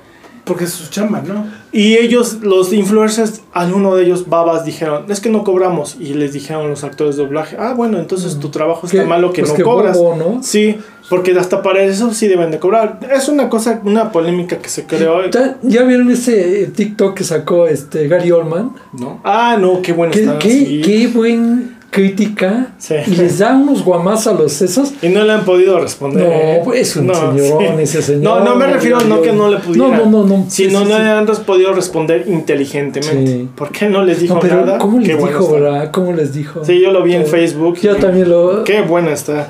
[0.44, 1.46] Porque es su chamba, ¿no?
[1.74, 5.96] Y ellos, los influencers, alguno de ellos, babas, dijeron, es que no cobramos.
[6.00, 9.42] Y les dijeron los actores de doblaje, ah, bueno, entonces tu trabajo está malo que
[9.42, 9.98] pues no qué cobras.
[9.98, 10.42] bobo, ¿no?
[10.42, 10.76] Sí,
[11.10, 13.00] porque hasta para eso sí deben de cobrar.
[13.14, 15.28] Es una cosa, una polémica que se creó.
[15.30, 18.70] ¿Ya- ¿Ya vieron ese TikTok que sacó este Gary Oldman?
[18.92, 19.20] ¿no?
[19.24, 20.38] Ah, no, qué bueno Qué, está.
[20.38, 20.80] qué, sí.
[20.82, 22.72] qué buen crítica.
[22.78, 22.97] Sí.
[23.07, 24.92] Y les da unos guamás a los sesos.
[25.01, 26.24] Y no le han podido responder.
[26.26, 26.80] No, ¿eh?
[26.80, 27.82] es un No, señorón sí.
[27.82, 28.22] ese señor.
[28.22, 29.90] No, no me refiero no que no le pudieran.
[29.92, 30.38] No, no, no.
[30.38, 30.47] no.
[30.51, 31.03] Sino Sí, no sí.
[31.03, 33.30] le han podido responder inteligentemente.
[33.32, 33.49] Sí.
[33.55, 34.78] ¿Por qué no les dijo No, pero nada?
[34.78, 35.90] ¿cómo les Qué dijo, verdad?
[35.92, 36.64] ¿Cómo les dijo?
[36.64, 37.26] Sí, yo lo vi en.
[37.26, 37.78] Facebook.
[37.80, 38.64] Yo y- también lo.
[38.64, 39.49] Qué bueno está.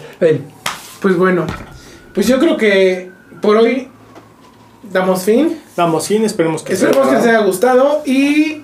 [1.01, 1.47] Pues bueno,
[2.15, 3.89] pues yo creo que por hoy
[4.93, 5.59] damos fin.
[5.77, 8.64] Damos fin, esperemos que sea Esperemos que les haya gustado y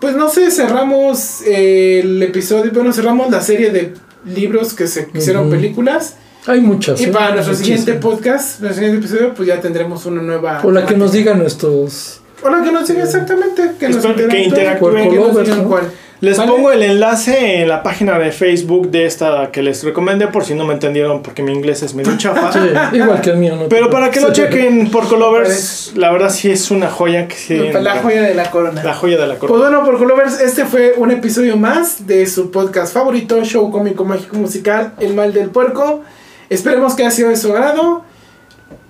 [0.00, 3.94] pues no sé, cerramos eh, el episodio, bueno, cerramos la serie de
[4.24, 6.16] libros que se hicieron películas
[6.48, 7.00] hay muchas.
[7.00, 7.08] y ¿eh?
[7.08, 10.62] para nuestro siguiente podcast, nuestro siguiente episodio, pues ya tendremos una nueva...
[10.64, 12.22] O la que nos digan nuestros.
[12.42, 15.90] O la que nos diga exactamente, que nos que interactúen, cuál.
[16.20, 16.50] Les ¿Vale?
[16.50, 20.54] pongo el enlace en la página de Facebook de esta que les recomendé por si
[20.54, 22.50] no me entendieron porque mi inglés es medio chafa.
[22.90, 23.54] Sí, igual que el mío.
[23.54, 23.68] ¿no?
[23.68, 27.56] Pero para que lo chequen por Colovers, la verdad sí es una joya que sí.
[27.72, 28.82] La joya de la corona.
[28.82, 29.78] La joya de la Pues corona.
[29.78, 34.36] bueno, por Colovers, este fue un episodio más de su podcast favorito, show cómico mágico
[34.38, 36.02] musical, El Mal del Puerco.
[36.50, 38.02] Esperemos que haya sido de su agrado.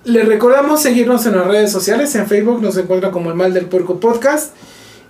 [0.05, 2.13] Les recordamos seguirnos en las redes sociales.
[2.15, 4.53] En Facebook nos encuentran como El Mal del Puerco Podcast.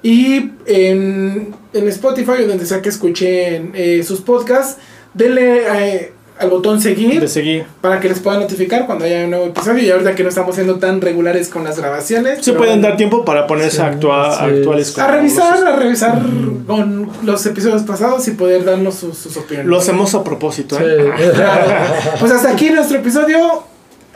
[0.01, 4.77] Y en, en Spotify o donde sea que escuchen eh, sus podcasts,
[5.13, 7.65] denle eh, al botón seguir De seguir.
[7.81, 9.83] para que les pueda notificar cuando haya un nuevo episodio.
[9.83, 12.43] Y ahorita que no estamos siendo tan regulares con las grabaciones.
[12.43, 12.87] Se pueden bueno.
[12.87, 14.43] dar tiempo para ponerse Sí, a actua- sí.
[14.45, 16.21] actuales con A revisar, a revisar
[16.65, 19.67] con los episodios pasados y poder darnos sus, sus opiniones.
[19.69, 20.83] Lo hacemos a propósito, Sí.
[20.85, 21.11] ¿eh?
[21.35, 21.93] Claro.
[22.21, 23.63] Pues hasta aquí nuestro episodio.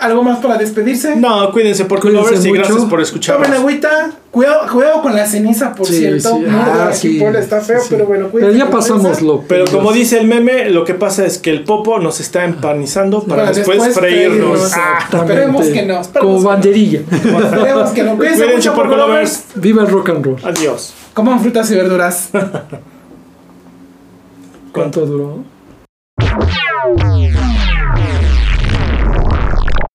[0.04, 1.16] ¿Algo más para despedirse?
[1.16, 3.50] No, cuídense por Cuídense Colovers y gracias por Tomen escucharnos.
[3.50, 4.12] agüita.
[4.32, 6.38] Cuidado, cuidado con la ceniza, por Sí, cierto.
[6.38, 6.44] sí.
[6.48, 7.24] No, Ah, sí.
[7.24, 7.88] Está feo, Sí.
[7.92, 10.94] pero bueno, Pero cuídense ya con pasamos lo Pero como dice el meme, lo que
[10.96, 14.72] pasa es que el popo nos está empanizando para, Para después, después freírnos.
[14.74, 15.00] Ah.
[15.14, 16.50] Esperemos que no, esperemos Como que no.
[16.50, 17.00] banderilla.
[17.12, 18.12] Esperemos que no.
[18.18, 19.44] Cuídense Cuídense mucho por Colovers.
[19.56, 20.38] Viva el rock and roll.
[20.44, 20.94] Adiós.
[21.14, 22.30] Coman frutas y verduras.
[24.74, 25.44] ¿Cuánto duró?